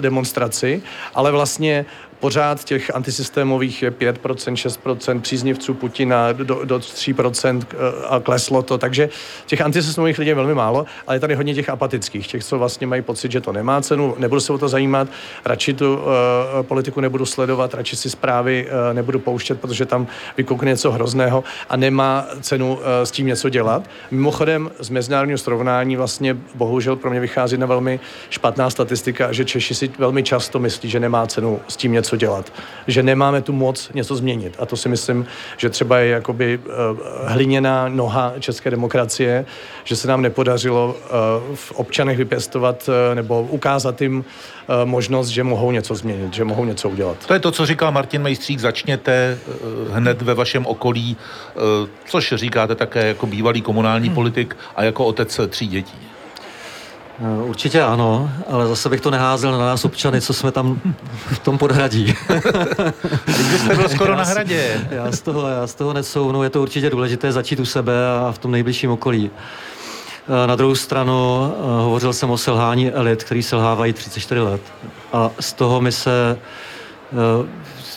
demonstraci, 0.00 0.82
ale 1.14 1.30
vlastně 1.30 1.86
pořád 2.20 2.64
těch 2.64 2.94
antisystémových 2.94 3.82
je 3.82 3.90
5%, 3.90 4.54
6% 4.54 5.20
příznivců 5.20 5.74
Putina 5.74 6.32
do, 6.32 6.64
do 6.64 6.78
3% 6.78 7.62
eh, 7.72 7.76
a 8.08 8.20
kleslo 8.20 8.62
to, 8.62 8.78
takže 8.78 9.08
těch 9.46 9.60
antisystémových 9.60 10.18
lidí 10.18 10.28
je 10.28 10.34
velmi 10.34 10.54
málo, 10.54 10.86
ale 11.06 11.16
je 11.16 11.20
tady 11.20 11.34
hodně 11.34 11.54
těch 11.54 11.68
apatických, 11.68 12.26
těch, 12.26 12.44
co 12.44 12.58
vlastně 12.58 12.86
mají 12.86 13.02
pocit, 13.02 13.32
že 13.32 13.40
to 13.40 13.52
nemá 13.52 13.80
cenu, 13.80 14.14
nebudu 14.18 14.40
se 14.40 14.52
o 14.52 14.58
to 14.58 14.68
zajímat, 14.68 15.08
radši 15.44 15.72
tu 15.72 15.94
uh, 15.94 16.02
politiku 16.62 17.00
nebudu 17.00 17.26
sledovat, 17.26 17.74
radši 17.74 17.96
si 17.96 18.10
zprávy 18.10 18.66
uh, 18.66 18.94
nebudu 18.94 19.18
pouštět, 19.18 19.60
protože 19.60 19.86
tam 19.86 20.06
vykoukne 20.36 20.70
něco 20.70 20.92
hrozného 20.92 21.44
a 21.68 21.76
nemá 21.76 22.26
cenu 22.40 22.74
uh, 22.74 22.80
s 23.04 23.10
tím 23.10 23.26
něco 23.26 23.48
dělat. 23.48 23.90
Mimochodem 24.10 24.70
z 24.78 24.90
mezinárodního 24.90 25.38
srovnání 25.38 25.96
vlastně 25.96 26.36
bohužel 26.54 26.96
pro 26.96 27.10
mě 27.10 27.20
vychází 27.20 27.56
na 27.56 27.66
velmi 27.66 28.00
špatná 28.30 28.70
statistika, 28.70 29.32
že 29.32 29.44
Češi 29.44 29.74
si 29.74 29.90
velmi 29.98 30.22
často 30.22 30.58
myslí, 30.58 30.90
že 30.90 31.00
nemá 31.00 31.26
cenu 31.26 31.60
s 31.68 31.76
tím 31.76 31.92
něco 31.92 32.09
něco 32.10 32.16
dělat. 32.16 32.52
Že 32.86 33.02
nemáme 33.02 33.42
tu 33.42 33.52
moc 33.52 33.90
něco 33.94 34.16
změnit. 34.16 34.56
A 34.58 34.66
to 34.66 34.76
si 34.76 34.88
myslím, 34.88 35.26
že 35.56 35.70
třeba 35.70 35.98
je 35.98 36.10
jakoby 36.10 36.58
uh, 36.58 36.72
hliněná 37.24 37.88
noha 37.88 38.32
české 38.40 38.70
demokracie, 38.70 39.46
že 39.84 39.96
se 39.96 40.08
nám 40.08 40.22
nepodařilo 40.22 40.94
uh, 40.94 41.56
v 41.56 41.72
občanech 41.72 42.18
vypěstovat 42.18 42.88
uh, 42.88 43.14
nebo 43.14 43.42
ukázat 43.42 44.02
jim 44.02 44.24
možnost, 44.84 45.28
že 45.28 45.44
mohou 45.44 45.70
něco 45.70 45.94
změnit, 45.94 46.34
že 46.34 46.44
mohou 46.44 46.64
něco 46.64 46.88
udělat. 46.88 47.26
To 47.26 47.34
je 47.34 47.40
to, 47.40 47.50
co 47.50 47.66
říkal 47.66 47.92
Martin 47.92 48.22
Mejstřík, 48.22 48.60
začněte 48.60 49.38
hned 49.92 50.22
ve 50.22 50.34
vašem 50.34 50.66
okolí, 50.66 51.16
což 52.06 52.34
říkáte 52.36 52.74
také 52.74 53.06
jako 53.06 53.26
bývalý 53.26 53.62
komunální 53.62 54.06
hmm. 54.06 54.14
politik 54.14 54.56
a 54.76 54.84
jako 54.84 55.04
otec 55.04 55.40
tří 55.48 55.66
dětí. 55.66 56.09
Eh, 57.22 57.42
určitě 57.42 57.82
ano, 57.82 58.30
ale 58.48 58.66
zase 58.66 58.88
bych 58.88 59.00
to 59.00 59.10
neházel 59.10 59.52
na 59.52 59.58
nás 59.58 59.84
občany, 59.84 60.20
co 60.20 60.32
jsme 60.32 60.52
tam 60.52 60.80
v 61.14 61.38
tom 61.38 61.58
podhradí. 61.58 62.04
Vy 63.26 63.58
jste 63.58 63.74
byl 63.76 63.88
skoro 63.88 64.16
na 64.16 64.24
hradě. 64.24 64.88
Já 64.90 65.12
z 65.12 65.20
toho, 65.20 65.48
já 65.48 65.66
z 65.66 65.74
toho 65.74 65.92
nesouvnu, 65.92 66.42
je 66.42 66.50
to 66.50 66.62
určitě 66.62 66.90
důležité 66.90 67.32
začít 67.32 67.60
u 67.60 67.64
sebe 67.64 67.92
a 68.18 68.32
v 68.32 68.38
tom 68.38 68.50
nejbližším 68.50 68.90
okolí. 68.90 69.30
Eh, 69.30 70.46
na 70.46 70.56
druhou 70.56 70.74
stranu 70.74 71.52
eh, 71.52 71.62
hovořil 71.82 72.12
jsem 72.12 72.30
o 72.30 72.38
selhání 72.38 72.90
elit, 72.90 73.24
který 73.24 73.42
selhávají 73.42 73.92
34 73.92 74.40
let. 74.40 74.62
A 75.12 75.30
z 75.40 75.52
toho 75.52 75.80
my 75.80 75.92
se 75.92 76.38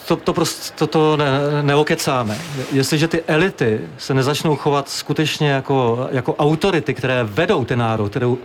to, 0.07 0.15
to 0.15 0.33
prostě 0.33 0.73
to, 0.77 0.87
to 0.87 1.17
ne, 1.17 1.39
neokecáme. 1.61 2.37
Jestliže 2.71 3.07
ty 3.07 3.23
elity 3.27 3.81
se 3.97 4.13
nezačnou 4.13 4.55
chovat 4.55 4.89
skutečně 4.89 5.49
jako, 5.49 6.07
jako 6.11 6.35
autority, 6.35 6.93
které 6.93 7.23
vedou 7.23 7.65
ten 7.65 7.79
národ, 7.79 8.09
kterou, 8.09 8.37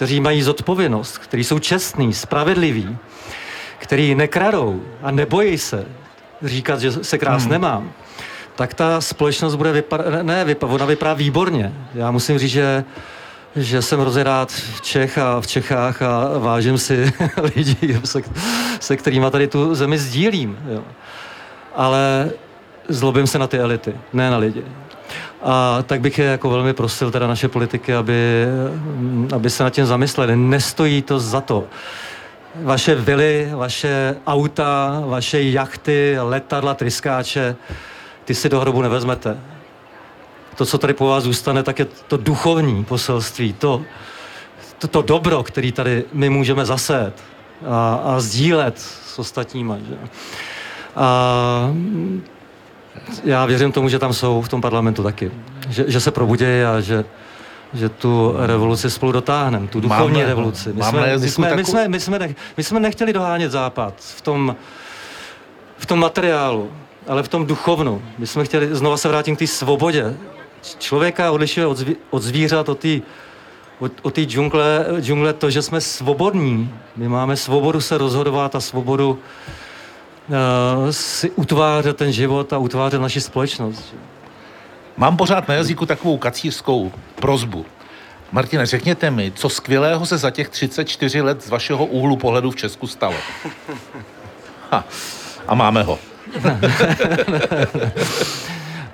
kteří 0.00 0.20
mají 0.20 0.42
zodpovědnost, 0.42 1.18
kteří 1.18 1.44
jsou 1.44 1.58
čestní, 1.58 2.14
spravedliví, 2.14 2.98
kteří 3.78 4.14
nekradou 4.14 4.82
a 5.02 5.10
nebojí 5.10 5.58
se 5.58 5.86
říkat, 6.42 6.80
že 6.80 6.92
se 6.92 7.18
krás 7.18 7.42
hmm. 7.42 7.52
nemám, 7.52 7.92
tak 8.56 8.74
ta 8.74 9.00
společnost 9.00 9.54
bude 9.54 9.72
vypadat, 9.72 10.22
ne, 10.22 10.44
vypa, 10.44 10.66
ona 10.66 10.86
vypadá 10.86 11.14
výborně. 11.14 11.72
Já 11.94 12.10
musím 12.10 12.38
říct, 12.38 12.50
že 12.50 12.84
že 13.56 13.82
jsem 13.82 14.00
hrozně 14.00 14.24
rád 14.24 14.52
v 14.52 14.80
Čech 14.80 15.18
a 15.18 15.40
v 15.40 15.46
Čechách 15.46 16.02
a 16.02 16.38
vážím 16.38 16.78
si 16.78 17.12
lidí, 17.54 18.00
se, 18.04 18.20
se 18.80 18.96
kterými 18.96 19.26
tady 19.30 19.46
tu 19.48 19.74
zemi 19.74 19.98
sdílím. 19.98 20.58
Jo. 20.68 20.84
Ale 21.74 22.30
zlobím 22.88 23.26
se 23.26 23.38
na 23.38 23.46
ty 23.46 23.58
elity, 23.58 23.94
ne 24.12 24.30
na 24.30 24.36
lidi. 24.36 24.64
A 25.42 25.82
tak 25.82 26.00
bych 26.00 26.18
je 26.18 26.24
jako 26.24 26.50
velmi 26.50 26.72
prosil, 26.72 27.10
teda 27.10 27.26
naše 27.26 27.48
politiky, 27.48 27.94
aby, 27.94 28.46
aby 29.34 29.50
se 29.50 29.64
nad 29.64 29.70
tím 29.70 29.86
zamysleli. 29.86 30.36
Nestojí 30.36 31.02
to 31.02 31.20
za 31.20 31.40
to. 31.40 31.64
Vaše 32.54 32.94
vily, 32.94 33.50
vaše 33.54 34.16
auta, 34.26 35.02
vaše 35.06 35.42
jachty, 35.42 36.16
letadla, 36.20 36.74
tryskáče, 36.74 37.56
ty 38.24 38.34
si 38.34 38.48
do 38.48 38.60
hrobu 38.60 38.82
nevezmete 38.82 39.36
to, 40.60 40.66
co 40.66 40.78
tady 40.78 40.94
po 40.94 41.06
vás 41.06 41.24
zůstane, 41.24 41.62
tak 41.62 41.78
je 41.78 41.84
to 41.84 42.16
duchovní 42.16 42.84
poselství, 42.84 43.52
to, 43.52 43.82
to, 44.78 44.88
to 44.88 45.02
dobro, 45.02 45.42
který 45.42 45.72
tady 45.72 46.04
my 46.12 46.30
můžeme 46.30 46.64
zasét 46.64 47.14
a, 47.66 47.94
a 47.94 48.20
sdílet 48.20 48.78
s 48.78 49.18
ostatníma. 49.18 49.78
Že? 49.78 49.96
A 50.96 51.70
já 53.24 53.46
věřím 53.46 53.72
tomu, 53.72 53.88
že 53.88 53.98
tam 53.98 54.12
jsou 54.12 54.42
v 54.42 54.48
tom 54.48 54.60
parlamentu 54.60 55.02
taky. 55.02 55.30
Že, 55.68 55.84
že 55.88 56.00
se 56.00 56.10
probudějí 56.10 56.62
a 56.62 56.80
že, 56.80 57.04
že 57.72 57.88
tu 57.88 58.34
revoluci 58.36 58.90
spolu 58.90 59.12
dotáhneme, 59.12 59.66
tu 59.66 59.80
duchovní 59.80 60.18
máme, 60.18 60.26
revoluci. 60.26 60.72
My 60.72 60.82
jsme, 60.82 61.18
my, 61.18 61.28
jsme, 61.28 61.54
my, 61.54 61.64
jsme, 61.64 61.88
my, 61.88 62.00
jsme 62.00 62.18
nech, 62.18 62.36
my 62.56 62.64
jsme 62.64 62.80
nechtěli 62.80 63.12
dohánět 63.12 63.52
Západ 63.52 63.94
v 63.98 64.20
tom, 64.20 64.56
v 65.78 65.86
tom 65.86 65.98
materiálu, 65.98 66.70
ale 67.08 67.22
v 67.22 67.28
tom 67.28 67.46
duchovnu. 67.46 68.02
My 68.18 68.26
jsme 68.26 68.44
chtěli, 68.44 68.68
znova 68.72 68.96
se 68.96 69.08
vrátím 69.08 69.36
k 69.36 69.38
té 69.38 69.46
svobodě, 69.46 70.14
člověka 70.78 71.30
odlišuje 71.30 71.66
od, 71.66 71.76
zví, 71.76 71.96
od 72.10 72.22
zvířat, 72.22 72.68
od 72.68 72.78
té 72.78 73.00
od, 73.80 73.92
od 74.02 74.18
džungle, 74.18 74.86
džungle 75.00 75.32
to, 75.32 75.50
že 75.50 75.62
jsme 75.62 75.80
svobodní. 75.80 76.74
My 76.96 77.08
máme 77.08 77.36
svobodu 77.36 77.80
se 77.80 77.98
rozhodovat 77.98 78.54
a 78.54 78.60
svobodu 78.60 79.18
si 80.90 81.30
utvářet 81.30 81.96
ten 81.96 82.12
život 82.12 82.52
a 82.52 82.58
utvářet 82.58 83.00
naši 83.00 83.20
společnost. 83.20 83.94
Mám 84.96 85.16
pořád 85.16 85.48
na 85.48 85.54
jazyku 85.54 85.86
takovou 85.86 86.18
kacířskou 86.18 86.92
prozbu. 87.14 87.66
Martine, 88.32 88.66
řekněte 88.66 89.10
mi, 89.10 89.32
co 89.34 89.48
skvělého 89.48 90.06
se 90.06 90.18
za 90.18 90.30
těch 90.30 90.48
34 90.48 91.20
let 91.20 91.44
z 91.44 91.48
vašeho 91.48 91.86
úhlu 91.86 92.16
pohledu 92.16 92.50
v 92.50 92.56
Česku 92.56 92.86
stalo? 92.86 93.14
Ha, 94.70 94.84
a 95.48 95.54
máme 95.54 95.82
ho. 95.82 95.98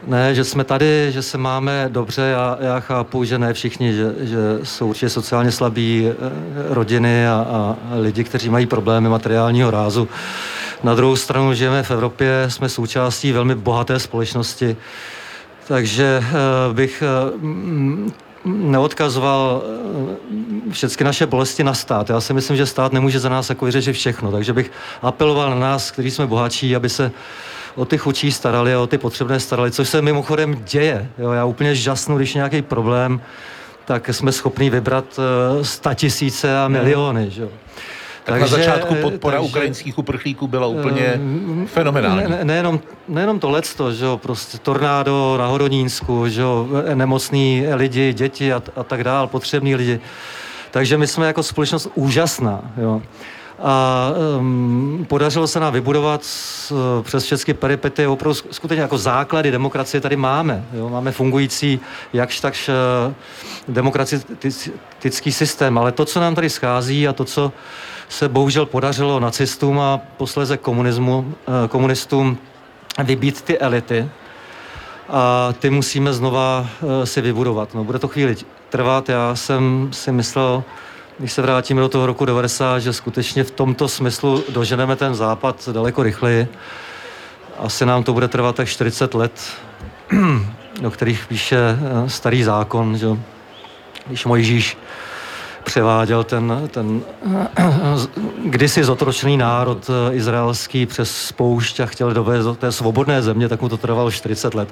Ne, 0.07 0.35
že 0.35 0.45
jsme 0.45 0.65
tady, 0.65 1.13
že 1.13 1.23
se 1.23 1.39
máme 1.39 1.89
dobře, 1.89 2.23
já, 2.23 2.59
já 2.61 2.81
chápu, 2.81 3.25
že 3.25 3.39
ne 3.39 3.53
všichni, 3.53 3.93
že, 3.93 4.15
že 4.21 4.39
jsou 4.63 4.89
určitě 4.89 5.09
sociálně 5.09 5.53
slabí 5.53 6.09
eh, 6.09 6.15
rodiny 6.75 7.29
a, 7.29 7.47
a 7.53 7.77
lidi, 8.01 8.25
kteří 8.25 8.49
mají 8.49 8.67
problémy 8.67 9.09
materiálního 9.09 9.71
rázu. 9.71 10.09
Na 10.83 10.95
druhou 10.95 11.17
stranu 11.17 11.55
žijeme 11.55 11.83
v 11.83 11.91
Evropě, 11.91 12.45
jsme 12.49 12.69
součástí 12.69 13.33
velmi 13.33 13.55
bohaté 13.55 13.99
společnosti, 13.99 14.77
takže 15.69 16.23
uh, 16.69 16.75
bych 16.75 17.03
uh, 17.33 18.11
neodkazoval 18.45 19.63
všechny 20.71 21.05
naše 21.05 21.27
bolesti 21.27 21.65
na 21.65 21.75
stát. 21.75 22.11
Já 22.11 22.21
si 22.21 22.33
myslím, 22.33 22.57
že 22.57 22.67
stát 22.67 22.93
nemůže 22.93 23.21
za 23.21 23.29
nás 23.29 23.49
jako 23.49 23.65
vyřešit 23.65 23.93
všechno, 23.93 24.33
takže 24.33 24.53
bych 24.53 24.73
apeloval 25.03 25.51
na 25.51 25.57
nás, 25.57 25.91
kteří 25.91 26.11
jsme 26.11 26.27
bohatší, 26.27 26.77
aby 26.77 26.89
se 26.89 27.13
o 27.75 27.85
ty 27.85 27.99
chudší 27.99 28.33
starali 28.33 28.75
a 28.75 28.81
o 28.81 28.87
ty 28.87 28.99
potřebné 28.99 29.41
starali, 29.41 29.71
což 29.71 29.89
se 29.89 30.03
mimochodem 30.03 30.63
děje. 30.65 31.09
Jo, 31.19 31.31
já 31.31 31.45
úplně 31.45 31.75
žasnu, 31.75 32.17
když 32.17 32.35
nějaký 32.35 32.63
problém, 32.63 33.21
tak 33.85 34.09
jsme 34.09 34.33
schopni 34.33 34.71
vybrat 34.71 35.05
uh, 35.19 35.63
sta 35.63 35.95
tisíce 35.95 36.59
a 36.59 36.69
miliony. 36.69 37.31
Že? 37.31 37.49
Tak 38.27 38.41
takže, 38.41 38.57
na 38.57 38.65
začátku 38.65 38.95
podpora 38.95 39.37
takže, 39.37 39.49
ukrajinských 39.49 39.99
uprchlíků 39.99 40.47
byla 40.47 40.67
úplně 40.67 41.21
uh, 41.61 41.67
fenomenální. 41.67 42.31
Ne, 42.31 42.45
nejenom, 42.45 42.81
nejenom 43.09 43.41
to 43.41 43.51
lecto, 43.51 43.93
že 43.93 44.05
jo, 44.05 44.17
prostě 44.17 44.59
tornádo 44.59 45.37
na 45.39 45.47
Hodonínsku, 45.47 46.29
že 46.29 46.41
jo, 46.41 46.69
nemocní 46.95 47.65
lidi, 47.75 48.13
děti 48.13 48.53
a, 48.53 48.63
a 48.77 48.83
tak 48.83 49.05
dál, 49.05 49.27
potřební 49.27 49.75
lidi. 49.75 50.01
Takže 50.71 50.99
my 50.99 51.07
jsme 51.07 51.27
jako 51.27 51.43
společnost 51.43 51.89
úžasná. 51.95 52.61
Jo 52.77 53.03
a 53.59 54.11
um, 54.39 55.07
podařilo 55.09 55.47
se 55.47 55.61
nám 55.61 55.73
vybudovat 55.73 56.21
uh, 56.71 56.79
přes 57.03 57.25
všechny 57.25 57.55
peripety 57.55 58.07
opravdu 58.07 58.35
skutečně 58.51 58.83
jako 58.83 58.99
základy 58.99 59.51
demokracie 59.51 60.01
tady 60.01 60.17
máme. 60.17 60.65
Jo? 60.73 60.89
Máme 60.89 61.13
fungující 61.13 61.81
jakž 62.13 62.41
takž 62.41 62.69
uh, 62.69 62.75
demokratický 63.69 65.33
systém, 65.33 65.79
ale 65.79 65.93
to, 65.93 66.05
co 66.05 66.21
nám 66.21 66.35
tady 66.35 66.51
schází 66.51 67.09
a 67.09 67.13
to, 67.13 67.25
co 67.25 67.53
se 68.09 68.29
bohužel 68.29 68.67
podařilo 68.67 69.21
nacistům 69.21 69.81
a 69.81 70.01
posléze 70.17 70.57
komunismu, 70.57 71.19
uh, 71.19 71.35
komunistům 71.69 72.39
vybít 73.05 73.43
ty 73.43 73.59
elity, 73.59 74.09
a 75.09 75.55
ty 75.59 75.71
musíme 75.71 76.13
znova 76.13 76.67
uh, 76.83 77.05
si 77.05 77.21
vybudovat. 77.21 77.75
No, 77.75 77.85
bude 77.85 77.99
to 77.99 78.09
chvíli 78.09 78.37
trvat. 78.71 79.09
Já 79.09 79.35
jsem 79.35 79.89
si 79.93 80.13
myslel, 80.13 80.65
když 81.19 81.33
se 81.33 81.43
vrátíme 81.43 81.81
do 81.81 81.89
toho 81.89 82.07
roku 82.07 82.25
90, 82.25 82.79
že 82.79 82.93
skutečně 82.93 83.45
v 83.45 83.51
tomto 83.51 83.89
smyslu 83.89 84.45
doženeme 84.49 84.97
ten 84.97 85.15
západ 85.15 85.69
daleko 85.73 86.03
rychleji. 86.03 86.49
Asi 87.59 87.87
nám 87.87 88.05
to 88.05 88.13
bude 88.13 88.29
trvat 88.29 88.57
tak 88.57 88.69
40 88.69 89.15
let, 89.15 89.33
do 90.81 90.91
kterých 90.91 91.27
píše 91.27 91.57
eh, 91.59 92.11
starý 92.11 92.43
zákon, 92.43 92.97
že 92.97 93.07
když 94.07 94.25
Mojžíš 94.25 94.77
převáděl 95.67 96.25
ten, 96.25 96.69
ten 96.71 97.01
kdysi 98.45 98.85
zotročený 98.85 99.37
národ 99.37 99.91
eh, 99.91 100.15
izraelský 100.15 100.87
přes 100.87 101.27
spoušť 101.27 101.81
a 101.81 101.87
chtěl 101.87 102.13
dovést 102.13 102.45
do 102.45 102.55
té 102.55 102.73
svobodné 102.73 103.23
země, 103.23 103.49
tak 103.49 103.63
mu 103.63 103.69
to 103.69 103.77
trvalo 103.77 104.11
40 104.11 104.55
let. 104.55 104.69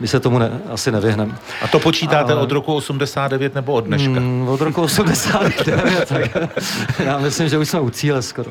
My 0.00 0.08
se 0.08 0.20
tomu 0.20 0.38
ne, 0.38 0.60
asi 0.70 0.92
nevyhneme. 0.92 1.34
A 1.62 1.68
to 1.68 1.78
počítáte 1.78 2.32
a, 2.32 2.36
od 2.36 2.52
roku 2.52 2.74
89 2.74 3.54
nebo 3.54 3.72
od 3.72 3.84
dneška? 3.84 4.20
Mm, 4.20 4.48
od 4.48 4.60
roku 4.60 4.82
89, 4.82 6.08
tak 6.08 6.36
já 7.04 7.18
myslím, 7.18 7.48
že 7.48 7.58
už 7.58 7.68
jsme 7.68 7.80
u 7.80 7.90
cíle 7.90 8.22
skoro. 8.22 8.50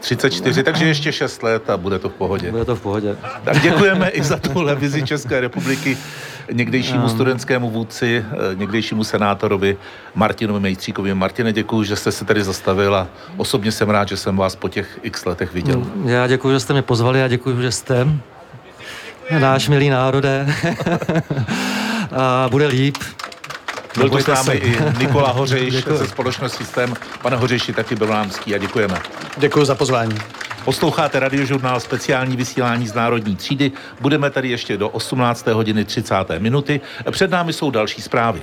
34, 0.00 0.62
takže 0.62 0.86
ještě 0.86 1.12
6 1.12 1.42
let 1.42 1.70
a 1.70 1.76
bude 1.76 1.98
to 1.98 2.08
v 2.08 2.12
pohodě. 2.12 2.50
Bude 2.50 2.64
to 2.64 2.76
v 2.76 2.80
pohodě. 2.80 3.16
Tak 3.44 3.62
děkujeme 3.62 4.08
i 4.08 4.22
za 4.22 4.36
tuhle 4.36 4.74
vizi 4.74 5.02
České 5.02 5.40
republiky 5.40 5.98
někdejšímu 6.52 7.02
um. 7.02 7.08
studentskému 7.08 7.70
vůdci, 7.70 8.24
eh, 8.32 8.54
někdejšímu 8.54 9.04
senátorovi 9.04 9.76
Martinovi 10.14 10.60
Mejstříkovi. 10.60 11.14
Martine, 11.14 11.52
děkuji, 11.52 11.82
že 11.82 11.96
jste 11.96 12.12
se 12.12 12.24
tady 12.24 12.44
zastavil 12.44 12.94
a 12.94 13.08
osobně 13.36 13.72
jsem 13.72 13.90
rád, 13.90 14.08
že 14.08 14.16
jsem 14.16 14.36
vás 14.36 14.56
po 14.56 14.68
těch 14.68 14.98
x 15.02 15.24
letech 15.24 15.54
viděl. 15.54 15.78
Mm, 15.78 16.08
já 16.08 16.26
děkuji, 16.26 16.52
že 16.52 16.60
jste 16.60 16.72
mě 16.72 16.82
pozvali 16.82 17.22
a 17.22 17.28
děkuji, 17.28 17.62
že 17.62 17.72
jste 17.72 18.06
náš 19.38 19.68
milý 19.68 19.90
národe. 19.90 20.54
a 22.12 22.48
bude 22.50 22.66
líp. 22.66 22.96
Byl 23.96 24.10
tu 24.10 24.18
s 24.18 24.26
námi 24.26 24.54
i 24.54 24.78
Nikola 24.98 25.30
Hořejš 25.30 25.74
ze 25.84 26.06
společnosti 26.06 26.64
Systém. 26.64 26.94
Pane 27.22 27.36
Hořejši, 27.36 27.72
taky 27.72 27.96
byl 27.96 28.06
námský 28.06 28.54
a 28.54 28.58
děkujeme. 28.58 28.98
Děkuji 29.36 29.64
za 29.64 29.74
pozvání. 29.74 30.16
Posloucháte 30.64 31.20
radiožurnál 31.20 31.80
speciální 31.80 32.36
vysílání 32.36 32.88
z 32.88 32.94
Národní 32.94 33.36
třídy. 33.36 33.72
Budeme 34.00 34.30
tady 34.30 34.48
ještě 34.48 34.76
do 34.76 34.88
18. 34.88 35.46
hodiny 35.46 35.84
30. 35.84 36.14
minuty. 36.38 36.80
Před 37.10 37.30
námi 37.30 37.52
jsou 37.52 37.70
další 37.70 38.02
zprávy. 38.02 38.42